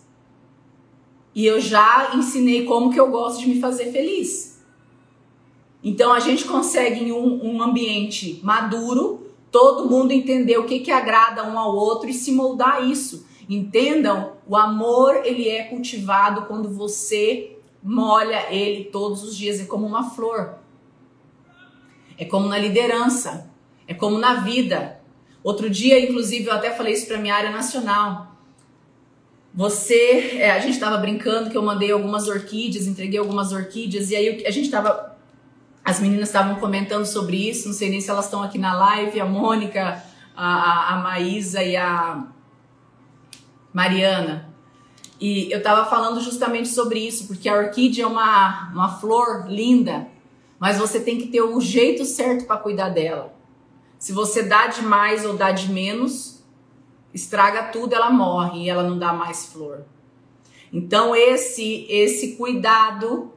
E 1.35 1.47
eu 1.47 1.59
já 1.59 2.11
ensinei 2.15 2.67
como 2.67 2.93
que 2.93 3.01
eu 3.01 3.11
gosto 3.11 3.41
de 3.41 3.49
me 3.49 3.59
fazer 3.63 3.91
feliz. 3.91 4.63
Então 5.83 6.13
a 6.13 6.21
gente 6.21 6.45
consegue 6.45 7.05
em 7.05 7.13
um, 7.13 7.43
um 7.47 7.63
ambiente 7.63 8.41
maduro, 8.43 9.27
todo 9.51 9.89
mundo 9.89 10.13
entender 10.13 10.59
o 10.59 10.67
que, 10.67 10.81
que 10.81 10.91
agrada 10.91 11.49
um 11.49 11.59
ao 11.59 11.75
outro 11.75 12.11
e 12.11 12.13
se 12.13 12.31
moldar 12.31 12.87
isso. 12.87 13.27
Entendam, 13.49 14.35
o 14.47 14.55
amor 14.55 15.23
ele 15.25 15.49
é 15.49 15.63
cultivado 15.63 16.43
quando 16.43 16.69
você 16.69 17.57
molha 17.83 18.53
ele 18.53 18.85
todos 18.85 19.23
os 19.25 19.37
dias, 19.37 19.61
é 19.61 19.65
como 19.65 19.87
uma 19.87 20.11
flor. 20.11 20.59
É 22.17 22.25
como 22.25 22.49
na 22.49 22.59
liderança, 22.59 23.51
é 23.87 23.95
como 23.95 24.19
na 24.19 24.35
vida. 24.35 25.01
Outro 25.43 25.69
dia, 25.69 25.99
inclusive, 25.99 26.47
eu 26.47 26.53
até 26.53 26.71
falei 26.71 26.93
isso 26.93 27.07
para 27.07 27.19
minha 27.19 27.35
área 27.35 27.51
nacional. 27.51 28.37
Você, 29.55 30.39
é, 30.39 30.53
a 30.53 30.61
gente 30.61 30.75
estava 30.75 30.97
brincando 30.97 31.51
que 31.51 31.57
eu 31.57 31.63
mandei 31.63 31.91
algumas 31.91 32.29
orquídeas, 32.29 32.87
entreguei 32.87 33.19
algumas 33.19 33.53
orquídeas 33.53 34.11
e 34.11 34.17
aí 34.17 34.47
a 34.47 34.51
gente 34.51 34.67
estava, 34.67 35.17
as 35.85 36.01
meninas 36.01 36.29
estavam 36.29 36.55
comentando 36.57 37.05
sobre 37.05 37.37
isso. 37.37 37.69
Não 37.69 37.75
sei 37.75 37.91
nem 37.91 38.01
se 38.01 38.09
elas 38.09 38.27
estão 38.27 38.43
aqui 38.43 38.57
na 38.57 38.73
live. 38.73 39.21
A 39.21 39.27
Mônica, 39.27 40.03
a, 40.35 40.95
a 40.95 40.97
Maísa 40.99 41.63
e 41.63 41.77
a 41.77 42.29
Mariana. 43.73 44.52
E 45.23 45.53
eu 45.53 45.59
estava 45.59 45.89
falando 45.89 46.21
justamente 46.21 46.67
sobre 46.67 46.99
isso, 46.99 47.29
porque 47.29 47.49
a 47.49 47.55
orquídea 47.55 48.03
é 48.03 48.07
uma, 48.09 48.73
uma 48.73 48.99
flor 48.99 49.47
linda, 49.47 50.09
mas 50.59 50.79
você 50.79 50.99
tem 50.99 51.17
que 51.17 51.29
ter 51.29 51.41
o 51.41 51.61
jeito 51.61 52.05
certo 52.05 52.45
para 52.45 52.57
cuidar 52.57 52.89
dela. 52.89 53.33
Se 54.01 54.13
você 54.13 54.43
dá 54.43 54.67
de 54.67 54.83
mais 54.83 55.25
ou 55.25 55.35
dá 55.35 55.53
de 55.53 55.71
menos, 55.71 56.43
estraga 57.15 57.63
tudo, 57.69 57.95
ela 57.95 58.11
morre 58.11 58.65
e 58.65 58.69
ela 58.69 58.83
não 58.83 58.99
dá 58.99 59.13
mais 59.13 59.47
flor. 59.47 59.85
Então 60.73 61.15
esse 61.15 61.87
esse 61.89 62.35
cuidado 62.35 63.33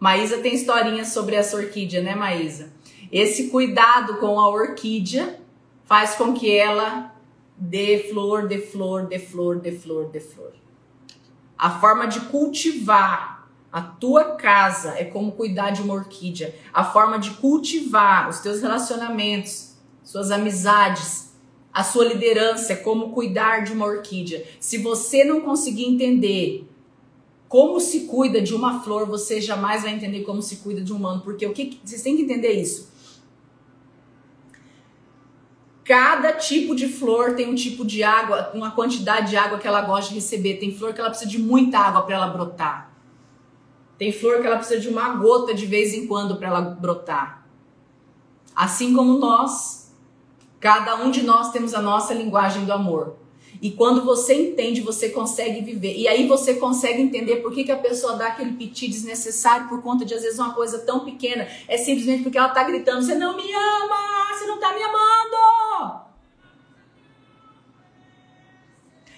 Maísa 0.00 0.38
tem 0.38 0.56
historinha 0.56 1.04
sobre 1.04 1.36
essa 1.36 1.56
orquídea, 1.56 2.02
né, 2.02 2.16
Maísa? 2.16 2.72
Esse 3.12 3.48
cuidado 3.48 4.16
com 4.16 4.40
a 4.40 4.48
orquídea 4.48 5.38
faz 5.84 6.16
com 6.16 6.32
que 6.32 6.50
ela 6.50 7.14
de 7.68 8.10
flor, 8.10 8.48
de 8.48 8.58
flor, 8.58 9.06
de 9.06 9.18
flor, 9.18 9.60
de 9.60 9.70
flor, 9.70 10.10
de 10.10 10.20
flor. 10.20 10.52
A 11.56 11.70
forma 11.78 12.06
de 12.06 12.20
cultivar 12.22 13.48
a 13.70 13.80
tua 13.80 14.34
casa 14.34 14.94
é 14.98 15.04
como 15.04 15.32
cuidar 15.32 15.70
de 15.70 15.80
uma 15.80 15.94
orquídea. 15.94 16.54
A 16.74 16.84
forma 16.84 17.18
de 17.18 17.30
cultivar 17.32 18.28
os 18.28 18.40
teus 18.40 18.60
relacionamentos, 18.60 19.74
suas 20.02 20.32
amizades, 20.32 21.32
a 21.72 21.84
sua 21.84 22.04
liderança 22.04 22.72
é 22.72 22.76
como 22.76 23.12
cuidar 23.12 23.60
de 23.60 23.72
uma 23.72 23.86
orquídea. 23.86 24.44
Se 24.58 24.78
você 24.78 25.24
não 25.24 25.40
conseguir 25.40 25.84
entender 25.84 26.68
como 27.48 27.80
se 27.80 28.06
cuida 28.06 28.42
de 28.42 28.54
uma 28.54 28.82
flor, 28.82 29.06
você 29.06 29.40
jamais 29.40 29.82
vai 29.82 29.94
entender 29.94 30.22
como 30.22 30.42
se 30.42 30.56
cuida 30.56 30.82
de 30.82 30.92
um 30.92 30.96
humano, 30.96 31.22
porque 31.22 31.46
o 31.46 31.52
que 31.52 31.80
vocês 31.84 32.02
têm 32.02 32.16
que 32.16 32.22
entender 32.22 32.52
isso. 32.52 32.91
Cada 35.84 36.32
tipo 36.34 36.76
de 36.76 36.88
flor 36.88 37.34
tem 37.34 37.48
um 37.48 37.54
tipo 37.54 37.84
de 37.84 38.04
água, 38.04 38.52
uma 38.54 38.70
quantidade 38.70 39.30
de 39.30 39.36
água 39.36 39.58
que 39.58 39.66
ela 39.66 39.82
gosta 39.82 40.10
de 40.10 40.16
receber. 40.16 40.58
Tem 40.58 40.72
flor 40.72 40.94
que 40.94 41.00
ela 41.00 41.10
precisa 41.10 41.28
de 41.28 41.38
muita 41.38 41.78
água 41.78 42.02
para 42.02 42.14
ela 42.14 42.28
brotar. 42.28 42.92
Tem 43.98 44.12
flor 44.12 44.40
que 44.40 44.46
ela 44.46 44.56
precisa 44.56 44.80
de 44.80 44.88
uma 44.88 45.10
gota 45.16 45.52
de 45.52 45.66
vez 45.66 45.92
em 45.92 46.06
quando 46.06 46.36
para 46.36 46.48
ela 46.48 46.60
brotar. 46.60 47.46
Assim 48.54 48.94
como 48.94 49.18
nós, 49.18 49.92
cada 50.60 50.96
um 50.96 51.10
de 51.10 51.22
nós 51.22 51.50
temos 51.50 51.74
a 51.74 51.82
nossa 51.82 52.14
linguagem 52.14 52.64
do 52.64 52.72
amor. 52.72 53.16
E 53.60 53.70
quando 53.70 54.04
você 54.04 54.34
entende, 54.34 54.80
você 54.80 55.08
consegue 55.10 55.60
viver. 55.60 55.96
E 55.96 56.08
aí 56.08 56.26
você 56.26 56.54
consegue 56.54 57.00
entender 57.00 57.36
por 57.36 57.52
que, 57.52 57.62
que 57.62 57.70
a 57.70 57.76
pessoa 57.76 58.14
dá 58.14 58.28
aquele 58.28 58.52
piti 58.52 58.88
desnecessário 58.88 59.68
por 59.68 59.80
conta 59.82 60.04
de, 60.04 60.14
às 60.14 60.22
vezes, 60.22 60.38
uma 60.38 60.52
coisa 60.52 60.80
tão 60.80 61.04
pequena. 61.04 61.46
É 61.68 61.78
simplesmente 61.78 62.24
porque 62.24 62.38
ela 62.38 62.48
tá 62.48 62.64
gritando: 62.64 63.04
você 63.04 63.14
não 63.14 63.36
me 63.36 63.52
ama, 63.52 64.34
você 64.34 64.46
não 64.46 64.58
tá 64.58 64.74
me 64.74 64.82
amando. 64.82 65.21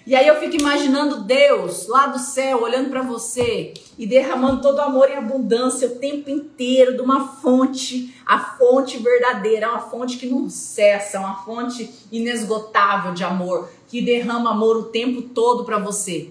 E 0.07 0.15
aí 0.15 0.29
eu 0.29 0.39
fico 0.39 0.57
imaginando 0.57 1.23
Deus 1.23 1.87
lá 1.87 2.09
do 2.09 2.19
céu 2.19 2.63
olhando 2.63 2.91
para 2.91 3.01
você 3.01 3.73
e 3.97 4.07
derramando 4.07 4.61
todo 4.61 4.77
o 4.77 4.83
amor 4.83 5.09
em 5.09 5.17
abundância 5.17 5.89
o 5.89 5.95
tempo 5.99 6.29
inteiro 6.29 6.95
de 6.95 7.01
uma 7.01 7.29
fonte, 7.39 8.15
a 8.27 8.39
fonte 8.39 8.99
verdadeira, 8.99 9.71
uma 9.71 9.81
fonte 9.81 10.19
que 10.19 10.27
não 10.27 10.51
cessa, 10.51 11.19
uma 11.19 11.43
fonte 11.43 11.91
inesgotável 12.13 13.15
de 13.15 13.25
amor, 13.25 13.71
que 13.89 14.03
derrama 14.03 14.51
amor 14.51 14.77
o 14.77 14.85
tempo 14.85 15.23
todo 15.23 15.65
para 15.65 15.79
você. 15.79 16.31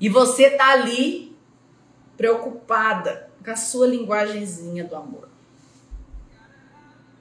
E 0.00 0.08
você 0.08 0.48
tá 0.48 0.72
ali 0.72 1.36
preocupada 2.16 3.28
com 3.44 3.50
a 3.50 3.56
sua 3.56 3.86
linguagenzinha 3.86 4.84
do 4.84 4.96
amor 4.96 5.35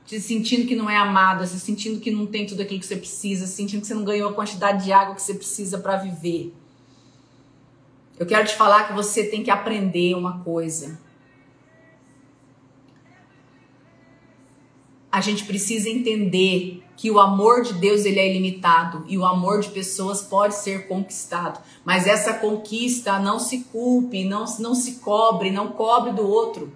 se 0.06 0.22
sentindo 0.22 0.68
que 0.68 0.76
não 0.76 0.90
é 0.90 0.98
amado, 0.98 1.46
se 1.48 1.60
sentindo 1.60 2.00
que 2.00 2.12
não 2.12 2.26
tem 2.28 2.46
tudo 2.46 2.62
aquilo 2.62 2.80
que 2.80 2.86
você 2.86 2.96
precisa, 2.96 3.48
se 3.48 3.54
sentindo 3.54 3.82
que 3.82 3.88
você 3.88 3.94
não 3.96 4.04
ganhou 4.04 4.30
a 4.30 4.34
quantidade 4.34 4.86
de 4.86 4.94
água 4.94 5.16
que 5.16 5.22
você 5.22 5.34
precisa 5.34 5.80
para 5.80 5.98
viver. 5.98 6.54
Eu 8.18 8.26
quero 8.26 8.48
te 8.48 8.56
falar 8.56 8.88
que 8.88 8.94
você 8.94 9.26
tem 9.26 9.44
que 9.44 9.50
aprender 9.50 10.16
uma 10.16 10.40
coisa. 10.44 11.00
A 15.12 15.22
gente 15.22 15.46
precisa 15.46 15.90
entender 15.90 16.84
que 16.96 17.10
o 17.10 17.20
amor 17.20 17.64
de 17.64 17.74
Deus 17.74 18.06
ele 18.06 18.20
é 18.20 18.30
ilimitado 18.30 19.04
e 19.08 19.18
o 19.18 19.26
amor 19.26 19.62
de 19.62 19.70
pessoas 19.70 20.22
pode 20.22 20.56
ser 20.56 20.88
conquistado, 20.88 21.60
mas 21.84 22.08
essa 22.08 22.34
conquista 22.34 23.20
não 23.20 23.40
se 23.40 23.64
culpe, 23.66 24.24
não, 24.24 24.46
não 24.60 24.76
se 24.76 24.96
cobre, 24.96 25.52
não 25.52 25.70
cobre 25.70 26.12
do 26.14 26.28
outro. 26.28 26.72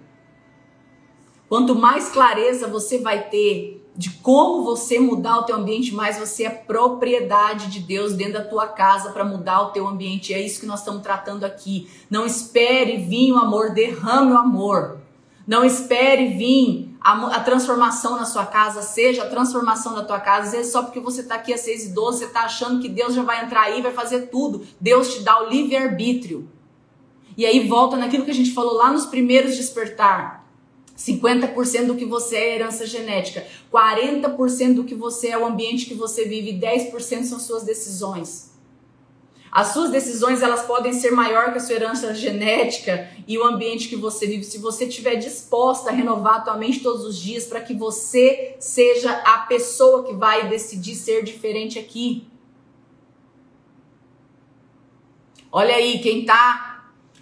Quanto 1.50 1.74
mais 1.74 2.08
clareza 2.08 2.68
você 2.68 2.98
vai 2.98 3.28
ter 3.28 3.84
de 3.96 4.08
como 4.22 4.62
você 4.62 5.00
mudar 5.00 5.40
o 5.40 5.42
teu 5.42 5.56
ambiente, 5.56 5.92
mais 5.92 6.16
você 6.16 6.44
é 6.44 6.48
propriedade 6.48 7.66
de 7.66 7.80
Deus 7.80 8.12
dentro 8.12 8.34
da 8.34 8.44
tua 8.44 8.68
casa 8.68 9.10
para 9.10 9.24
mudar 9.24 9.62
o 9.62 9.70
teu 9.72 9.88
ambiente. 9.88 10.32
É 10.32 10.40
isso 10.40 10.60
que 10.60 10.66
nós 10.66 10.78
estamos 10.78 11.02
tratando 11.02 11.42
aqui. 11.42 11.90
Não 12.08 12.24
espere 12.24 12.98
vir 12.98 13.32
o 13.32 13.36
amor, 13.36 13.74
derrame 13.74 14.30
o 14.30 14.38
amor. 14.38 15.00
Não 15.44 15.64
espere 15.64 16.28
vir 16.28 16.96
a, 17.00 17.14
a, 17.34 17.40
transformação 17.40 18.14
na 18.16 18.26
sua 18.26 18.46
casa, 18.46 18.80
seja 18.80 19.24
a 19.24 19.28
transformação 19.28 19.92
na 19.92 20.04
tua 20.04 20.20
casa, 20.20 20.46
às 20.46 20.52
vezes 20.52 20.70
só 20.70 20.84
porque 20.84 21.00
você 21.00 21.22
está 21.22 21.34
aqui 21.34 21.52
às 21.52 21.62
6 21.62 21.86
e 21.86 21.92
12, 21.92 22.18
você 22.18 22.24
está 22.26 22.42
achando 22.42 22.80
que 22.80 22.88
Deus 22.88 23.12
já 23.12 23.24
vai 23.24 23.44
entrar 23.44 23.62
aí, 23.62 23.82
vai 23.82 23.92
fazer 23.92 24.28
tudo. 24.28 24.64
Deus 24.80 25.12
te 25.12 25.24
dá 25.24 25.42
o 25.42 25.48
livre-arbítrio. 25.48 26.48
E 27.36 27.44
aí 27.44 27.66
volta 27.66 27.96
naquilo 27.96 28.24
que 28.24 28.30
a 28.30 28.34
gente 28.34 28.52
falou 28.52 28.74
lá 28.74 28.92
nos 28.92 29.06
primeiros 29.06 29.56
despertar. 29.56 30.39
50% 31.00 31.86
do 31.86 31.96
que 31.96 32.04
você 32.04 32.36
é 32.36 32.54
herança 32.56 32.86
genética, 32.86 33.46
40% 33.72 34.74
do 34.74 34.84
que 34.84 34.94
você 34.94 35.28
é 35.28 35.38
o 35.38 35.46
ambiente 35.46 35.86
que 35.86 35.94
você 35.94 36.26
vive, 36.26 36.52
10% 36.52 37.24
são 37.24 37.40
suas 37.40 37.62
decisões. 37.62 38.50
As 39.50 39.68
suas 39.68 39.90
decisões 39.90 40.42
elas 40.42 40.62
podem 40.62 40.92
ser 40.92 41.10
maior 41.10 41.52
que 41.52 41.58
a 41.58 41.60
sua 41.60 41.74
herança 41.74 42.14
genética 42.14 43.10
e 43.26 43.36
o 43.38 43.44
ambiente 43.44 43.88
que 43.88 43.96
você 43.96 44.26
vive, 44.26 44.44
se 44.44 44.58
você 44.58 44.84
estiver 44.84 45.16
disposta 45.16 45.88
a 45.88 45.92
renovar 45.92 46.36
a 46.36 46.40
tua 46.40 46.56
mente 46.56 46.80
todos 46.80 47.04
os 47.04 47.18
dias 47.18 47.46
para 47.46 47.62
que 47.62 47.74
você 47.74 48.54
seja 48.60 49.10
a 49.10 49.38
pessoa 49.38 50.04
que 50.04 50.12
vai 50.12 50.48
decidir 50.48 50.94
ser 50.94 51.24
diferente 51.24 51.78
aqui. 51.78 52.28
Olha 55.50 55.74
aí, 55.74 55.98
quem 55.98 56.24
tá 56.24 56.69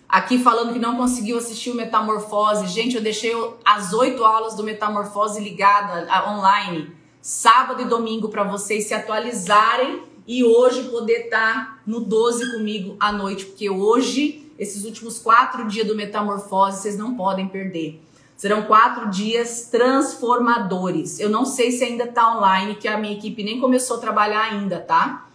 aqui 0.09 0.39
falando 0.39 0.73
que 0.73 0.79
não 0.79 0.97
conseguiu 0.97 1.37
assistir 1.37 1.71
o 1.71 1.75
Metamorfose. 1.75 2.67
Gente, 2.69 2.97
eu 2.97 3.03
deixei 3.03 3.33
as 3.65 3.93
oito 3.93 4.25
aulas 4.25 4.55
do 4.55 4.65
Metamorfose 4.65 5.41
ligada 5.41 6.09
online, 6.31 6.93
sábado 7.21 7.83
e 7.83 7.85
domingo, 7.85 8.29
para 8.29 8.45
vocês 8.45 8.87
se 8.87 8.95
atualizarem 8.95 10.03
e 10.27 10.43
hoje 10.43 10.85
poder 10.85 11.27
estar 11.27 11.55
tá 11.55 11.79
no 11.87 12.01
12 12.01 12.53
comigo 12.53 12.97
à 12.99 13.13
noite, 13.13 13.47
porque 13.47 13.69
hoje, 13.69 14.51
esses 14.59 14.85
últimos 14.85 15.19
quatro 15.19 15.67
dias 15.67 15.87
do 15.87 15.95
Metamorfose, 15.95 16.81
vocês 16.81 16.97
não 16.97 17.15
podem 17.15 17.49
perder. 17.49 18.03
Serão 18.37 18.63
quatro 18.63 19.11
dias 19.11 19.69
transformadores. 19.71 21.19
Eu 21.19 21.29
não 21.29 21.45
sei 21.45 21.73
se 21.73 21.83
ainda 21.83 22.05
está 22.05 22.37
online, 22.37 22.77
que 22.77 22.87
a 22.87 22.97
minha 22.97 23.15
equipe 23.15 23.43
nem 23.43 23.59
começou 23.59 23.97
a 23.97 24.01
trabalhar 24.01 24.43
ainda, 24.43 24.79
tá? 24.79 25.28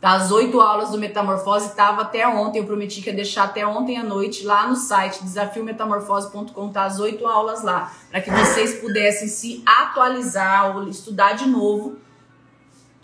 As 0.00 0.30
oito 0.30 0.60
aulas 0.60 0.90
do 0.90 0.98
Metamorfose 0.98 1.68
estava 1.68 2.02
até 2.02 2.28
ontem, 2.28 2.58
eu 2.58 2.64
prometi 2.64 3.00
que 3.00 3.08
ia 3.08 3.16
deixar 3.16 3.44
até 3.44 3.66
ontem 3.66 3.96
à 3.96 4.04
noite 4.04 4.44
lá 4.44 4.66
no 4.68 4.76
site 4.76 5.22
desafiometamorfose.com, 5.24 6.68
tá 6.68 6.84
as 6.84 7.00
oito 7.00 7.26
aulas 7.26 7.62
lá, 7.62 7.92
para 8.10 8.20
que 8.20 8.30
vocês 8.30 8.78
pudessem 8.78 9.26
se 9.26 9.62
atualizar 9.64 10.76
ou 10.76 10.88
estudar 10.88 11.32
de 11.32 11.48
novo 11.48 11.96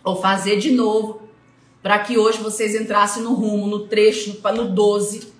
ou 0.05 0.20
fazer 0.20 0.59
de 0.59 0.72
novo, 0.72 1.22
para 1.83 1.98
que 1.98 2.18
hoje 2.18 2.38
vocês 2.38 2.74
entrassem 2.74 3.22
no 3.22 3.35
rumo, 3.35 3.66
no 3.66 3.87
trecho, 3.87 4.38
no 4.55 4.68
12, 4.68 5.33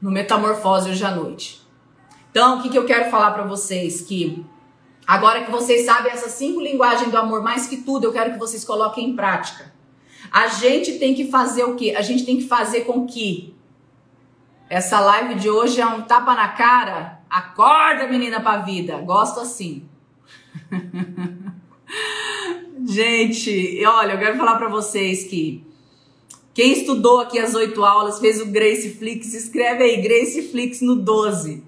no 0.00 0.10
Metamorfose 0.10 0.90
hoje 0.90 1.04
à 1.04 1.10
noite. 1.10 1.64
Então, 2.30 2.58
o 2.58 2.62
que, 2.62 2.70
que 2.70 2.78
eu 2.78 2.86
quero 2.86 3.10
falar 3.10 3.30
para 3.32 3.44
vocês? 3.44 4.00
Que 4.00 4.44
agora 5.06 5.44
que 5.44 5.50
vocês 5.50 5.84
sabem 5.84 6.10
essas 6.10 6.32
cinco 6.32 6.60
linguagens 6.60 7.10
do 7.10 7.16
amor, 7.16 7.42
mais 7.42 7.66
que 7.66 7.78
tudo, 7.78 8.04
eu 8.04 8.12
quero 8.12 8.32
que 8.32 8.38
vocês 8.38 8.64
coloquem 8.64 9.10
em 9.10 9.16
prática. 9.16 9.75
A 10.36 10.48
gente 10.48 10.98
tem 10.98 11.14
que 11.14 11.30
fazer 11.30 11.64
o 11.64 11.76
quê? 11.76 11.94
A 11.96 12.02
gente 12.02 12.26
tem 12.26 12.36
que 12.36 12.46
fazer 12.46 12.82
com 12.82 13.06
que 13.06 13.54
essa 14.68 15.00
live 15.00 15.36
de 15.36 15.48
hoje 15.48 15.80
é 15.80 15.86
um 15.86 16.02
tapa 16.02 16.34
na 16.34 16.48
cara. 16.48 17.22
Acorda, 17.30 18.06
menina, 18.06 18.38
pra 18.38 18.58
vida. 18.58 18.98
Gosto 18.98 19.40
assim. 19.40 19.88
gente, 22.86 23.82
olha, 23.86 24.12
eu 24.12 24.18
quero 24.18 24.36
falar 24.36 24.58
para 24.58 24.68
vocês 24.68 25.24
que 25.24 25.64
quem 26.52 26.72
estudou 26.72 27.20
aqui 27.20 27.38
as 27.38 27.54
oito 27.54 27.82
aulas, 27.82 28.18
fez 28.18 28.38
o 28.38 28.44
Grace 28.44 28.90
Flix, 28.90 29.32
escreve 29.32 29.84
aí 29.84 30.02
Grace 30.02 30.50
Flix 30.50 30.82
no 30.82 30.96
12. 30.96 31.64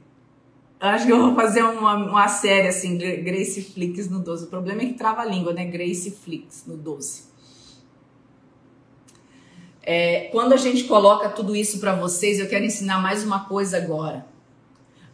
Acho 0.78 1.06
que 1.06 1.12
eu 1.12 1.18
vou 1.18 1.34
fazer 1.34 1.62
uma, 1.62 1.94
uma 1.94 2.28
série 2.28 2.68
assim, 2.68 2.98
Grace 2.98 3.62
Flix 3.62 4.10
no 4.10 4.18
12. 4.18 4.44
O 4.44 4.48
problema 4.48 4.82
é 4.82 4.84
que 4.84 4.92
trava 4.92 5.22
a 5.22 5.24
língua, 5.24 5.54
né? 5.54 5.64
Grace 5.64 6.10
Flix 6.10 6.66
no 6.66 6.76
12. 6.76 7.27
É, 9.82 10.28
quando 10.32 10.52
a 10.52 10.56
gente 10.56 10.84
coloca 10.84 11.28
tudo 11.28 11.56
isso 11.56 11.78
para 11.80 11.94
vocês, 11.94 12.38
eu 12.38 12.48
quero 12.48 12.64
ensinar 12.64 13.00
mais 13.00 13.24
uma 13.24 13.44
coisa 13.44 13.76
agora. 13.76 14.26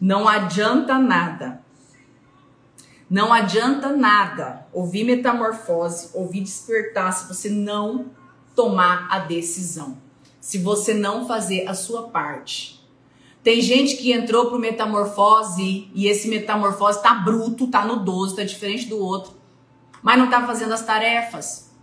Não 0.01 0.29
adianta 0.29 0.99
nada. 0.99 1.63
Não 3.09 3.33
adianta 3.33 3.91
nada 3.91 4.67
ouvir 4.73 5.05
metamorfose, 5.05 6.11
ouvir 6.15 6.41
despertar, 6.41 7.13
se 7.13 7.29
você 7.29 7.49
não 7.49 8.07
tomar 8.55 9.09
a 9.11 9.21
decisão. 9.21 9.99
Se 10.41 10.59
você 10.59 10.93
não 10.93 11.27
fazer 11.27 11.69
a 11.69 11.75
sua 11.75 12.09
parte. 12.09 12.83
Tem 13.43 13.61
gente 13.61 13.97
que 13.97 14.11
entrou 14.11 14.47
pro 14.47 14.59
metamorfose 14.59 15.91
e 15.95 16.07
esse 16.07 16.29
metamorfose 16.29 17.03
tá 17.03 17.15
bruto, 17.15 17.67
tá 17.67 17.85
no 17.85 17.97
12, 17.97 18.37
tá 18.37 18.43
diferente 18.43 18.87
do 18.87 18.99
outro, 18.99 19.35
mas 20.03 20.19
não 20.19 20.31
tá 20.31 20.47
fazendo 20.47 20.73
as 20.73 20.85
tarefas 20.85 21.74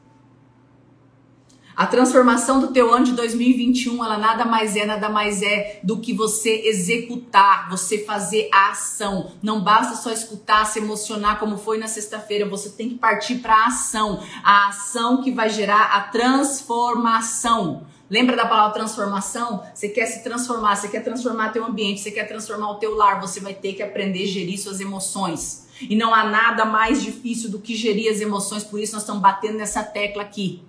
a 1.76 1.86
transformação 1.86 2.60
do 2.60 2.68
teu 2.68 2.94
ano 2.94 3.06
de 3.06 3.14
2021, 3.14 4.04
ela 4.04 4.18
nada 4.18 4.46
mais 4.46 4.76
é, 4.76 4.86
nada 4.86 5.10
mais 5.10 5.42
é 5.42 5.80
do 5.84 6.00
que 6.00 6.14
você 6.14 6.64
executar, 6.66 7.70
você 7.70 8.00
fazer 8.00 8.50
a 8.54 8.72
ação. 8.72 9.32
Não 9.42 9.62
basta 9.62 9.96
só 9.96 10.12
escutar, 10.12 10.66
se 10.66 10.80
emocionar 10.80 11.40
como 11.40 11.58
foi 11.58 11.78
na 11.78 11.88
sexta-feira, 11.88 12.48
você 12.48 12.70
tem 12.70 12.90
que 12.90 12.96
partir 12.96 13.36
para 13.36 13.56
a 13.56 13.68
ação. 13.68 14.22
A 14.44 14.68
ação 14.68 15.22
que 15.22 15.32
vai 15.32 15.50
gerar 15.50 15.96
a 15.96 16.02
transformação. 16.02 17.86
Lembra 18.10 18.36
da 18.36 18.46
palavra 18.46 18.74
transformação? 18.74 19.64
Você 19.74 19.88
quer 19.88 20.06
se 20.06 20.22
transformar, 20.22 20.76
você 20.76 20.90
quer 20.90 21.02
transformar 21.02 21.54
teu 21.54 21.64
ambiente, 21.64 22.02
você 22.02 22.12
quer 22.12 22.28
transformar 22.28 22.72
o 22.72 22.76
teu 22.76 22.94
lar, 22.94 23.22
você 23.22 23.40
vai 23.40 23.54
ter 23.54 23.72
que 23.72 23.82
aprender 23.82 24.24
a 24.24 24.28
gerir 24.28 24.60
suas 24.60 24.82
emoções. 24.82 25.68
E 25.82 25.96
não 25.96 26.14
há 26.14 26.26
nada 26.26 26.66
mais 26.66 27.02
difícil 27.02 27.50
do 27.50 27.60
que 27.60 27.74
gerir 27.74 28.12
as 28.12 28.20
emoções, 28.20 28.66
por 28.66 28.82
isso 28.82 28.92
nós 28.94 29.04
estamos 29.04 29.22
batendo 29.22 29.58
nessa 29.58 29.82
tecla 29.82 30.24
aqui. 30.24 30.62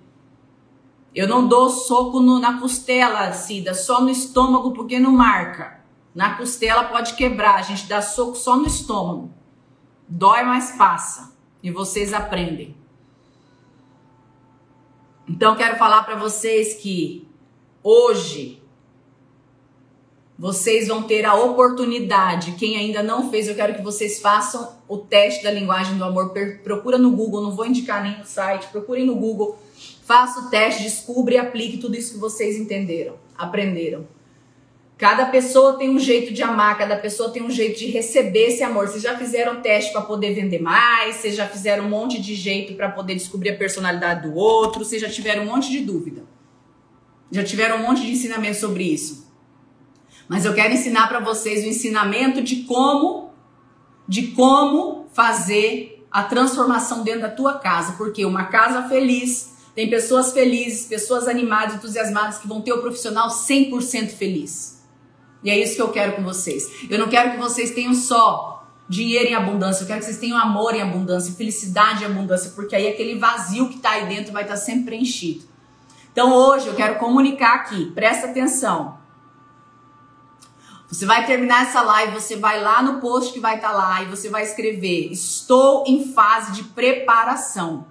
Eu 1.13 1.27
não 1.27 1.47
dou 1.47 1.69
soco 1.69 2.19
no, 2.19 2.39
na 2.39 2.59
costela, 2.59 3.31
Cida, 3.33 3.73
só 3.73 4.01
no 4.01 4.09
estômago 4.09 4.71
porque 4.71 4.99
não 4.99 5.11
marca. 5.11 5.79
Na 6.15 6.35
costela 6.35 6.85
pode 6.85 7.13
quebrar, 7.13 7.55
a 7.55 7.61
gente 7.61 7.87
dá 7.87 8.01
soco 8.01 8.35
só 8.35 8.55
no 8.55 8.65
estômago. 8.65 9.31
Dói, 10.07 10.43
mas 10.43 10.71
passa. 10.71 11.33
E 11.61 11.69
vocês 11.69 12.13
aprendem. 12.13 12.75
Então 15.27 15.55
quero 15.55 15.77
falar 15.77 16.03
para 16.03 16.15
vocês 16.15 16.75
que 16.75 17.27
hoje 17.83 18.62
vocês 20.43 20.89
vão 20.89 21.03
ter 21.03 21.23
a 21.23 21.35
oportunidade. 21.35 22.51
Quem 22.59 22.75
ainda 22.75 23.01
não 23.01 23.31
fez, 23.31 23.47
eu 23.47 23.55
quero 23.55 23.75
que 23.75 23.81
vocês 23.81 24.19
façam 24.19 24.75
o 24.89 24.97
teste 24.97 25.41
da 25.41 25.49
linguagem 25.49 25.97
do 25.97 26.03
amor. 26.03 26.33
Procura 26.61 26.97
no 26.97 27.11
Google, 27.11 27.43
não 27.43 27.55
vou 27.55 27.65
indicar 27.65 28.03
nem 28.03 28.17
no 28.17 28.25
site, 28.25 28.67
procurem 28.67 29.05
no 29.05 29.15
Google. 29.15 29.57
Faça 30.03 30.41
o 30.41 30.49
teste, 30.49 30.83
descubra 30.83 31.35
e 31.35 31.37
aplique 31.37 31.77
tudo 31.77 31.95
isso 31.95 32.15
que 32.15 32.19
vocês 32.19 32.57
entenderam, 32.57 33.15
aprenderam. 33.37 34.05
Cada 34.97 35.27
pessoa 35.27 35.77
tem 35.77 35.89
um 35.89 35.97
jeito 35.97 36.33
de 36.33 36.43
amar, 36.43 36.77
cada 36.77 36.97
pessoa 36.97 37.29
tem 37.29 37.41
um 37.41 37.49
jeito 37.49 37.79
de 37.79 37.85
receber 37.85 38.47
esse 38.47 38.63
amor. 38.63 38.89
Vocês 38.89 39.01
já 39.01 39.17
fizeram 39.17 39.61
teste 39.61 39.93
para 39.93 40.01
poder 40.01 40.33
vender 40.33 40.61
mais, 40.61 41.15
vocês 41.15 41.37
já 41.37 41.47
fizeram 41.47 41.85
um 41.85 41.89
monte 41.89 42.21
de 42.21 42.35
jeito 42.35 42.73
para 42.73 42.89
poder 42.89 43.13
descobrir 43.15 43.51
a 43.51 43.55
personalidade 43.55 44.27
do 44.27 44.35
outro, 44.35 44.83
vocês 44.83 45.01
já 45.01 45.09
tiveram 45.09 45.43
um 45.43 45.45
monte 45.45 45.71
de 45.71 45.79
dúvida. 45.79 46.23
Já 47.31 47.45
tiveram 47.45 47.77
um 47.77 47.87
monte 47.87 48.01
de 48.01 48.11
ensinamento 48.11 48.57
sobre 48.57 48.83
isso. 48.83 49.22
Mas 50.27 50.45
eu 50.45 50.53
quero 50.53 50.73
ensinar 50.73 51.07
para 51.07 51.19
vocês 51.19 51.63
o 51.63 51.67
ensinamento 51.67 52.41
de 52.41 52.63
como 52.63 53.31
de 54.07 54.27
como 54.27 55.07
fazer 55.13 56.05
a 56.11 56.23
transformação 56.23 57.03
dentro 57.03 57.21
da 57.21 57.29
tua 57.29 57.57
casa, 57.57 57.93
porque 57.93 58.25
uma 58.25 58.45
casa 58.45 58.87
feliz 58.87 59.53
tem 59.73 59.89
pessoas 59.89 60.31
felizes, 60.31 60.85
pessoas 60.85 61.27
animadas, 61.27 61.75
entusiasmadas 61.75 62.37
que 62.37 62.47
vão 62.47 62.61
ter 62.61 62.73
o 62.73 62.81
profissional 62.81 63.29
100% 63.29 64.09
feliz. 64.11 64.83
E 65.43 65.49
é 65.49 65.57
isso 65.57 65.75
que 65.75 65.81
eu 65.81 65.89
quero 65.89 66.13
com 66.13 66.23
vocês. 66.23 66.69
Eu 66.89 66.99
não 66.99 67.09
quero 67.09 67.31
que 67.31 67.37
vocês 67.37 67.71
tenham 67.71 67.93
só 67.93 68.67
dinheiro 68.87 69.29
em 69.29 69.33
abundância, 69.33 69.83
eu 69.83 69.87
quero 69.87 69.99
que 69.99 70.05
vocês 70.05 70.19
tenham 70.19 70.37
amor 70.37 70.75
em 70.75 70.81
abundância, 70.81 71.33
felicidade 71.33 72.03
em 72.03 72.05
abundância, 72.05 72.51
porque 72.53 72.75
aí 72.75 72.87
aquele 72.87 73.17
vazio 73.17 73.69
que 73.69 73.77
está 73.77 73.91
aí 73.91 74.07
dentro 74.07 74.31
vai 74.31 74.43
estar 74.43 74.55
tá 74.55 74.59
sempre 74.59 74.85
preenchido. 74.85 75.45
Então 76.11 76.31
hoje 76.31 76.67
eu 76.67 76.75
quero 76.75 76.99
comunicar 76.99 77.55
aqui, 77.55 77.91
presta 77.95 78.27
atenção. 78.27 78.99
Você 80.93 81.07
vai 81.07 81.25
terminar 81.25 81.63
essa 81.63 81.81
live, 81.81 82.13
você 82.13 82.35
vai 82.35 82.61
lá 82.61 82.83
no 82.83 83.01
post 83.01 83.33
que 83.33 83.39
vai 83.39 83.55
estar 83.55 83.69
tá 83.69 83.73
lá 83.73 84.03
e 84.03 84.05
você 84.05 84.29
vai 84.29 84.43
escrever: 84.43 85.11
Estou 85.11 85.83
em 85.87 86.13
fase 86.13 86.51
de 86.51 86.65
preparação. 86.65 87.87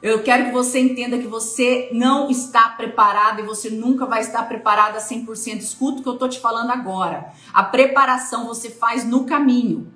Eu 0.00 0.22
quero 0.22 0.44
que 0.44 0.52
você 0.52 0.78
entenda 0.78 1.18
que 1.18 1.26
você 1.26 1.88
não 1.92 2.30
está 2.30 2.68
preparado 2.68 3.40
e 3.40 3.42
você 3.42 3.68
nunca 3.68 4.06
vai 4.06 4.20
estar 4.20 4.44
preparada 4.44 5.00
100%. 5.00 5.58
Escuta 5.58 5.98
o 5.98 6.02
que 6.04 6.08
eu 6.08 6.12
estou 6.12 6.28
te 6.28 6.38
falando 6.38 6.70
agora. 6.70 7.32
A 7.52 7.64
preparação 7.64 8.46
você 8.46 8.70
faz 8.70 9.04
no 9.04 9.24
caminho. 9.24 9.92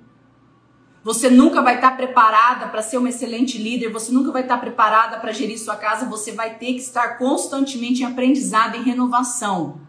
Você 1.05 1.29
nunca 1.29 1.61
vai 1.61 1.75
estar 1.75 1.95
preparada 1.95 2.67
para 2.67 2.81
ser 2.81 2.97
uma 2.97 3.07
excelente 3.07 3.57
líder, 3.57 3.93
você 3.93 4.11
nunca 4.11 4.29
vai 4.29 4.41
estar 4.41 4.57
preparada 4.57 5.19
para 5.19 5.31
gerir 5.31 5.57
sua 5.57 5.77
casa, 5.77 6.05
você 6.05 6.33
vai 6.33 6.55
ter 6.55 6.73
que 6.73 6.81
estar 6.81 7.17
constantemente 7.17 8.01
em 8.01 8.05
aprendizado 8.05 8.75
e 8.75 8.83
renovação. 8.83 9.86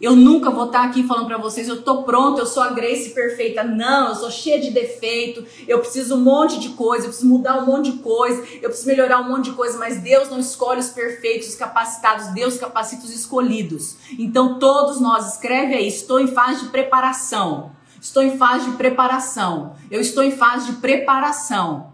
Eu 0.00 0.16
nunca 0.16 0.50
vou 0.50 0.66
estar 0.66 0.84
aqui 0.84 1.02
falando 1.02 1.26
para 1.26 1.36
vocês, 1.36 1.68
eu 1.68 1.82
tô 1.82 2.04
pronta, 2.04 2.40
eu 2.40 2.46
sou 2.46 2.62
a 2.62 2.70
Grace 2.70 3.10
perfeita. 3.10 3.62
Não, 3.62 4.08
eu 4.08 4.14
sou 4.14 4.30
cheia 4.30 4.58
de 4.58 4.70
defeito, 4.70 5.44
eu 5.68 5.78
preciso 5.80 6.16
um 6.16 6.20
monte 6.20 6.58
de 6.58 6.70
coisa, 6.70 7.04
eu 7.04 7.08
preciso 7.08 7.28
mudar 7.28 7.58
um 7.58 7.66
monte 7.66 7.92
de 7.92 7.98
coisa, 7.98 8.42
eu 8.62 8.70
preciso 8.70 8.86
melhorar 8.88 9.20
um 9.20 9.28
monte 9.28 9.50
de 9.50 9.52
coisa, 9.52 9.76
mas 9.78 9.98
Deus 9.98 10.30
não 10.30 10.38
escolhe 10.38 10.80
os 10.80 10.88
perfeitos, 10.88 11.48
os 11.48 11.54
capacitados, 11.54 12.28
Deus 12.28 12.56
capacita 12.56 13.04
os 13.04 13.14
escolhidos. 13.14 13.96
Então 14.18 14.58
todos 14.58 15.00
nós, 15.00 15.34
escreve 15.34 15.74
aí, 15.74 15.88
estou 15.88 16.18
em 16.18 16.28
fase 16.28 16.64
de 16.64 16.70
preparação. 16.70 17.72
Estou 18.00 18.22
em 18.22 18.38
fase 18.38 18.70
de 18.70 18.76
preparação. 18.78 19.74
Eu 19.90 20.00
estou 20.00 20.24
em 20.24 20.30
fase 20.30 20.72
de 20.72 20.80
preparação. 20.80 21.92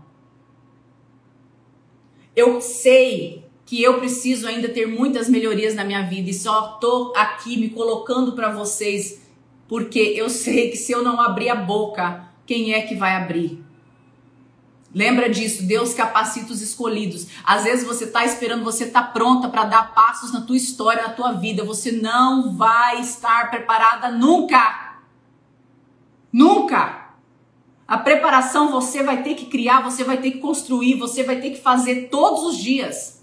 Eu 2.37 2.61
sei 2.61 3.46
que 3.67 3.83
eu 3.83 3.99
preciso 3.99 4.47
ainda 4.47 4.69
ter 4.69 4.87
muitas 4.87 5.29
melhorias 5.29 5.75
na 5.75 5.85
minha 5.85 6.03
vida 6.03 6.31
e 6.31 6.35
só 6.35 6.79
tô 6.81 7.13
aqui 7.17 7.59
me 7.59 7.69
colocando 7.69 8.33
para 8.33 8.53
vocês 8.53 9.21
porque 9.69 9.99
eu 9.99 10.31
sei 10.31 10.71
que 10.71 10.77
se 10.77 10.93
eu 10.93 11.03
não 11.03 11.21
abrir 11.21 11.49
a 11.49 11.57
boca, 11.57 12.29
quem 12.47 12.73
é 12.73 12.83
que 12.83 12.95
vai 12.95 13.17
abrir? 13.17 13.63
Lembra 14.95 15.29
disso, 15.29 15.65
Deus 15.65 15.93
capacita 15.93 16.53
os 16.53 16.63
escolhidos. 16.63 17.27
Às 17.45 17.65
vezes 17.65 17.85
você 17.85 18.07
tá 18.07 18.25
esperando, 18.25 18.65
você 18.65 18.87
tá 18.87 19.03
pronta 19.03 19.49
para 19.49 19.65
dar 19.65 19.95
passos 19.95 20.33
na 20.33 20.43
tua 20.43 20.57
história, 20.57 21.03
na 21.03 21.11
tua 21.11 21.33
vida, 21.33 21.65
você 21.65 21.91
não 21.93 22.57
vai 22.57 23.01
estar 23.01 23.51
preparada 23.51 24.11
nunca. 24.13 24.97
Nunca. 26.33 27.11
A 27.87 27.99
preparação 27.99 28.71
você 28.71 29.03
vai 29.03 29.23
ter 29.23 29.35
que 29.35 29.47
criar, 29.47 29.83
você 29.83 30.03
vai 30.05 30.19
ter 30.19 30.31
que 30.31 30.39
construir, 30.39 30.95
você 30.95 31.25
vai 31.25 31.41
ter 31.41 31.51
que 31.51 31.61
fazer 31.61 32.09
todos 32.09 32.45
os 32.45 32.57
dias. 32.57 33.16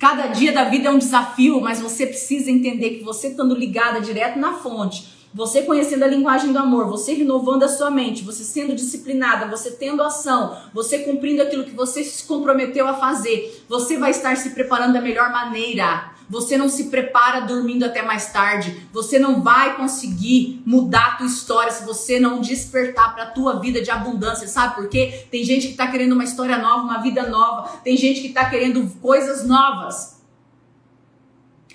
Cada 0.00 0.28
dia 0.28 0.50
da 0.50 0.64
vida 0.64 0.88
é 0.88 0.90
um 0.90 0.96
desafio, 0.96 1.60
mas 1.60 1.78
você 1.78 2.06
precisa 2.06 2.50
entender 2.50 2.88
que 2.96 3.04
você 3.04 3.28
estando 3.28 3.54
ligada 3.54 4.00
direto 4.00 4.38
na 4.38 4.54
fonte, 4.54 5.06
você 5.34 5.60
conhecendo 5.60 6.02
a 6.04 6.08
linguagem 6.08 6.54
do 6.54 6.58
amor, 6.58 6.86
você 6.86 7.12
renovando 7.12 7.64
a 7.64 7.68
sua 7.68 7.90
mente, 7.90 8.24
você 8.24 8.42
sendo 8.42 8.74
disciplinada, 8.74 9.44
você 9.44 9.70
tendo 9.72 10.02
ação, 10.02 10.56
você 10.72 11.00
cumprindo 11.00 11.42
aquilo 11.42 11.64
que 11.64 11.76
você 11.76 12.02
se 12.02 12.26
comprometeu 12.26 12.88
a 12.88 12.94
fazer, 12.94 13.62
você 13.68 13.98
vai 13.98 14.12
estar 14.12 14.34
se 14.38 14.50
preparando 14.50 14.94
da 14.94 15.02
melhor 15.02 15.30
maneira. 15.30 16.09
Você 16.30 16.56
não 16.56 16.68
se 16.68 16.84
prepara 16.84 17.40
dormindo 17.40 17.84
até 17.84 18.02
mais 18.02 18.32
tarde. 18.32 18.86
Você 18.92 19.18
não 19.18 19.42
vai 19.42 19.76
conseguir 19.76 20.62
mudar 20.64 21.06
a 21.06 21.16
tua 21.16 21.26
história 21.26 21.72
se 21.72 21.84
você 21.84 22.20
não 22.20 22.40
despertar 22.40 23.12
para 23.12 23.24
a 23.24 23.30
tua 23.30 23.58
vida 23.58 23.82
de 23.82 23.90
abundância. 23.90 24.46
Sabe 24.46 24.76
por 24.76 24.88
quê? 24.88 25.26
Tem 25.28 25.42
gente 25.42 25.66
que 25.66 25.72
está 25.72 25.88
querendo 25.88 26.12
uma 26.12 26.22
história 26.22 26.56
nova, 26.56 26.84
uma 26.84 27.02
vida 27.02 27.28
nova. 27.28 27.78
Tem 27.82 27.96
gente 27.96 28.20
que 28.20 28.28
está 28.28 28.48
querendo 28.48 28.88
coisas 29.00 29.44
novas. 29.44 30.22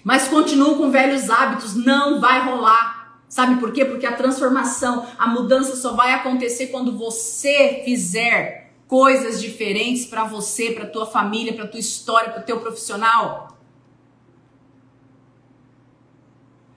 Mas 0.02 0.30
continuam 0.30 0.78
com 0.78 0.90
velhos 0.90 1.30
hábitos. 1.30 1.76
Não 1.76 2.22
vai 2.22 2.46
rolar. 2.46 3.20
Sabe 3.28 3.60
por 3.60 3.74
quê? 3.74 3.84
Porque 3.84 4.06
a 4.06 4.16
transformação, 4.16 5.06
a 5.20 5.28
mudança 5.28 5.76
só 5.76 5.94
vai 5.94 6.14
acontecer 6.14 6.68
quando 6.68 6.98
você 6.98 7.82
fizer 7.84 8.72
coisas 8.88 9.42
diferentes 9.42 10.06
para 10.06 10.24
você, 10.24 10.72
para 10.72 10.86
tua 10.86 11.06
família, 11.06 11.54
para 11.54 11.68
tua 11.68 11.80
história, 11.80 12.32
para 12.32 12.42
o 12.42 12.46
teu 12.46 12.62
profissional. 12.62 13.55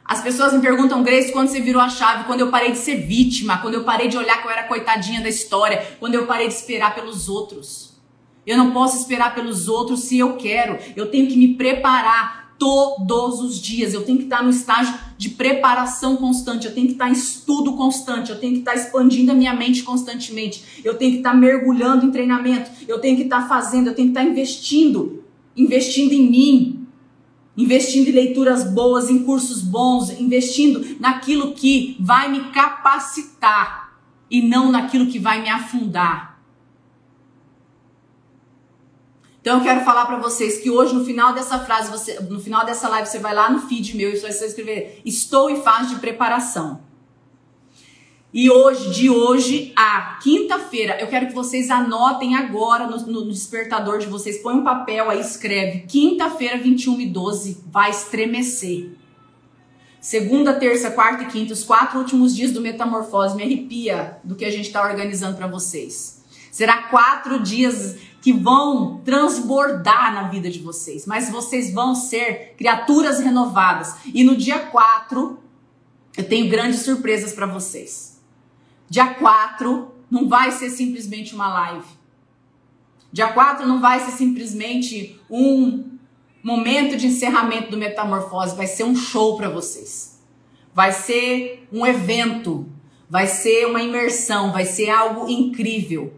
As 0.09 0.23
pessoas 0.23 0.55
me 0.55 0.61
perguntam, 0.61 1.03
Grace, 1.03 1.31
quando 1.31 1.49
você 1.49 1.61
virou 1.61 1.83
a 1.83 1.91
chave? 1.91 2.25
Quando 2.25 2.41
eu 2.41 2.49
parei 2.49 2.73
de 2.73 2.79
ser 2.79 2.97
vítima, 2.97 3.59
quando 3.59 3.75
eu 3.75 3.85
parei 3.85 4.09
de 4.09 4.17
olhar 4.17 4.41
que 4.41 4.49
eu 4.49 4.51
era 4.51 4.63
coitadinha 4.63 5.21
da 5.21 5.29
história, 5.29 5.87
quando 6.01 6.15
eu 6.15 6.25
parei 6.25 6.49
de 6.49 6.55
esperar 6.55 6.95
pelos 6.95 7.29
outros. 7.29 7.93
Eu 8.47 8.57
não 8.57 8.71
posso 8.71 8.97
esperar 8.97 9.35
pelos 9.35 9.69
outros 9.69 10.05
se 10.05 10.19
eu 10.19 10.39
quero. 10.39 10.79
Eu 10.97 11.11
tenho 11.11 11.29
que 11.29 11.37
me 11.37 11.55
preparar 11.57 12.55
todos 12.59 13.41
os 13.41 13.61
dias. 13.61 13.93
Eu 13.93 14.03
tenho 14.03 14.17
que 14.17 14.25
estar 14.25 14.43
no 14.43 14.49
estágio 14.49 14.95
de 15.19 15.29
preparação 15.29 16.17
constante. 16.17 16.67
Eu 16.67 16.75
tenho 16.75 16.87
que 16.87 16.95
estar 16.95 17.11
em 17.11 17.13
estudo 17.13 17.75
constante. 17.75 18.31
Eu 18.31 18.41
tenho 18.41 18.55
que 18.55 18.61
estar 18.61 18.75
expandindo 18.75 19.33
a 19.33 19.35
minha 19.35 19.53
mente 19.53 19.83
constantemente. 19.83 20.81
Eu 20.83 20.95
tenho 20.95 21.13
que 21.13 21.19
estar 21.19 21.35
mergulhando 21.35 22.07
em 22.07 22.11
treinamento. 22.11 22.71
Eu 22.89 22.99
tenho 22.99 23.15
que 23.15 23.25
estar 23.25 23.47
fazendo. 23.47 23.89
Eu 23.89 23.95
tenho 23.95 24.09
que 24.09 24.19
estar 24.19 24.25
investindo. 24.25 25.23
Investindo 25.55 26.15
em 26.15 26.31
mim 26.31 26.78
investindo 27.59 28.07
em 28.07 28.13
leituras 28.13 28.63
boas, 28.63 29.11
em 29.11 29.25
cursos 29.25 29.61
bons, 29.61 30.11
investindo 30.11 30.97
naquilo 31.01 31.55
que 31.55 31.97
vai 31.99 32.31
me 32.31 32.53
capacitar 32.53 33.99
e 34.31 34.41
não 34.41 34.71
naquilo 34.71 35.09
que 35.09 35.19
vai 35.19 35.43
me 35.43 35.49
afundar. 35.49 36.39
Então 39.41 39.59
eu 39.59 39.65
quero 39.65 39.85
falar 39.85 40.07
para 40.07 40.19
vocês 40.19 40.59
que 40.59 40.71
hoje 40.71 40.95
no 40.95 41.05
final 41.05 41.33
dessa 41.33 41.59
frase, 41.59 41.91
você, 41.91 42.21
no 42.21 42.39
final 42.39 42.65
dessa 42.65 42.89
live, 42.89 43.09
você 43.09 43.19
vai 43.19 43.35
lá 43.35 43.51
no 43.51 43.61
feed 43.63 43.97
meu 43.97 44.11
e 44.11 44.17
você 44.17 44.39
vai 44.39 44.49
escrever: 44.49 45.03
"Estou 45.05 45.51
em 45.51 45.61
fase 45.61 45.95
de 45.95 46.01
preparação". 46.01 46.88
E 48.41 48.49
hoje, 48.49 48.91
de 48.91 49.11
hoje 49.11 49.73
a 49.75 50.17
quinta-feira, 50.23 50.97
eu 51.01 51.09
quero 51.09 51.27
que 51.27 51.35
vocês 51.35 51.71
anotem 51.71 52.37
agora 52.37 52.87
no, 52.87 52.97
no, 53.05 53.33
despertador 53.33 53.99
de 53.99 54.07
vocês, 54.07 54.39
põe 54.41 54.55
um 54.55 54.63
papel 54.63 55.11
aí, 55.11 55.19
escreve. 55.19 55.81
Quinta-feira, 55.89 56.57
21 56.57 57.01
e 57.01 57.07
12, 57.07 57.65
vai 57.67 57.91
estremecer. 57.91 58.93
Segunda, 60.01 60.55
terça, 60.55 60.93
quarta 60.93 61.25
e 61.25 61.27
quinta, 61.27 61.53
os 61.53 61.65
quatro 61.65 61.99
últimos 61.99 62.33
dias 62.37 62.53
do 62.53 62.61
Metamorfose, 62.61 63.35
me 63.35 63.43
arrepia 63.43 64.21
do 64.23 64.37
que 64.37 64.45
a 64.45 64.53
gente 64.53 64.69
está 64.69 64.89
organizando 64.89 65.37
para 65.37 65.49
vocês. 65.49 66.23
Será 66.53 66.83
quatro 66.85 67.43
dias 67.43 67.97
que 68.23 68.33
vão 68.33 69.01
transbordar 69.05 70.15
na 70.15 70.29
vida 70.29 70.49
de 70.49 70.61
vocês, 70.61 71.07
mas 71.07 71.29
vocês 71.29 71.75
vão 71.75 71.93
ser 71.93 72.55
criaturas 72.57 73.19
renovadas. 73.19 73.97
E 74.15 74.23
no 74.23 74.37
dia 74.37 74.61
4, 74.61 75.41
eu 76.17 76.29
tenho 76.29 76.49
grandes 76.49 76.83
surpresas 76.83 77.33
para 77.33 77.47
vocês. 77.47 78.08
Dia 78.89 79.15
4 79.15 79.95
não 80.11 80.29
vai 80.29 80.51
ser 80.51 80.71
simplesmente 80.71 81.35
uma 81.35 81.49
live. 81.49 81.87
Dia 83.13 83.29
4 83.33 83.67
não 83.67 83.81
vai 83.81 84.01
ser 84.01 84.13
simplesmente 84.13 85.21
um 85.31 85.99
momento 86.43 86.97
de 86.97 87.07
encerramento 87.07 87.71
do 87.71 87.77
Metamorfose, 87.77 88.57
vai 88.57 88.67
ser 88.67 88.85
um 88.85 88.95
show 88.95 89.37
para 89.37 89.49
vocês. 89.49 90.21
Vai 90.75 90.93
ser 90.93 91.67
um 91.73 91.85
evento, 91.87 92.67
vai 93.09 93.27
ser 93.27 93.67
uma 93.67 93.83
imersão, 93.83 94.53
vai 94.53 94.65
ser 94.65 94.91
algo 94.91 95.29
incrível. 95.29 96.15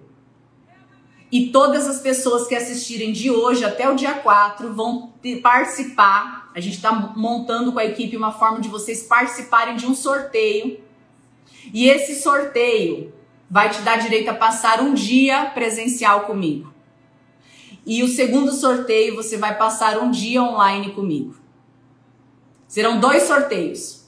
E 1.32 1.46
todas 1.48 1.86
as 1.86 2.00
pessoas 2.00 2.48
que 2.48 2.56
assistirem 2.56 3.12
de 3.12 3.30
hoje 3.30 3.64
até 3.64 3.88
o 3.88 3.94
dia 3.94 4.14
4 4.14 4.74
vão 4.74 5.12
participar. 5.42 6.50
A 6.54 6.60
gente 6.60 6.76
está 6.76 6.92
montando 6.92 7.72
com 7.72 7.78
a 7.78 7.84
equipe 7.84 8.16
uma 8.16 8.32
forma 8.32 8.60
de 8.60 8.68
vocês 8.68 9.04
participarem 9.04 9.76
de 9.76 9.86
um 9.86 9.94
sorteio. 9.94 10.80
E 11.72 11.88
esse 11.88 12.20
sorteio 12.20 13.12
vai 13.50 13.70
te 13.70 13.80
dar 13.82 13.98
direito 13.98 14.28
a 14.28 14.34
passar 14.34 14.80
um 14.80 14.94
dia 14.94 15.46
presencial 15.46 16.22
comigo. 16.22 16.72
E 17.84 18.02
o 18.02 18.08
segundo 18.08 18.52
sorteio 18.52 19.16
você 19.16 19.36
vai 19.36 19.56
passar 19.56 19.98
um 19.98 20.10
dia 20.10 20.42
online 20.42 20.92
comigo. 20.92 21.34
Serão 22.68 23.00
dois 23.00 23.24
sorteios 23.24 24.00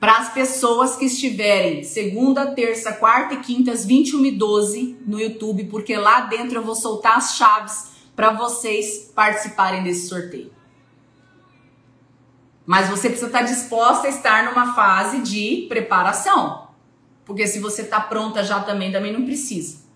para 0.00 0.16
as 0.18 0.32
pessoas 0.32 0.96
que 0.96 1.06
estiverem 1.06 1.82
segunda, 1.82 2.52
terça, 2.52 2.92
quarta 2.92 3.34
e 3.34 3.40
quinta, 3.40 3.72
às 3.72 3.84
21 3.84 4.26
e 4.26 4.30
12 4.30 4.96
no 5.06 5.20
YouTube, 5.20 5.64
porque 5.64 5.96
lá 5.96 6.20
dentro 6.22 6.58
eu 6.58 6.62
vou 6.62 6.76
soltar 6.76 7.16
as 7.16 7.34
chaves 7.36 7.90
para 8.14 8.30
vocês 8.30 9.10
participarem 9.14 9.82
desse 9.82 10.08
sorteio. 10.08 10.52
Mas 12.68 12.90
você 12.90 13.08
precisa 13.08 13.28
estar 13.28 13.40
disposta 13.40 14.06
a 14.06 14.10
estar 14.10 14.44
numa 14.44 14.74
fase 14.74 15.22
de 15.22 15.64
preparação. 15.70 16.68
Porque 17.24 17.46
se 17.46 17.60
você 17.60 17.80
está 17.80 17.98
pronta 17.98 18.44
já 18.44 18.60
também, 18.60 18.92
também 18.92 19.10
não 19.10 19.24
precisa. 19.24 19.87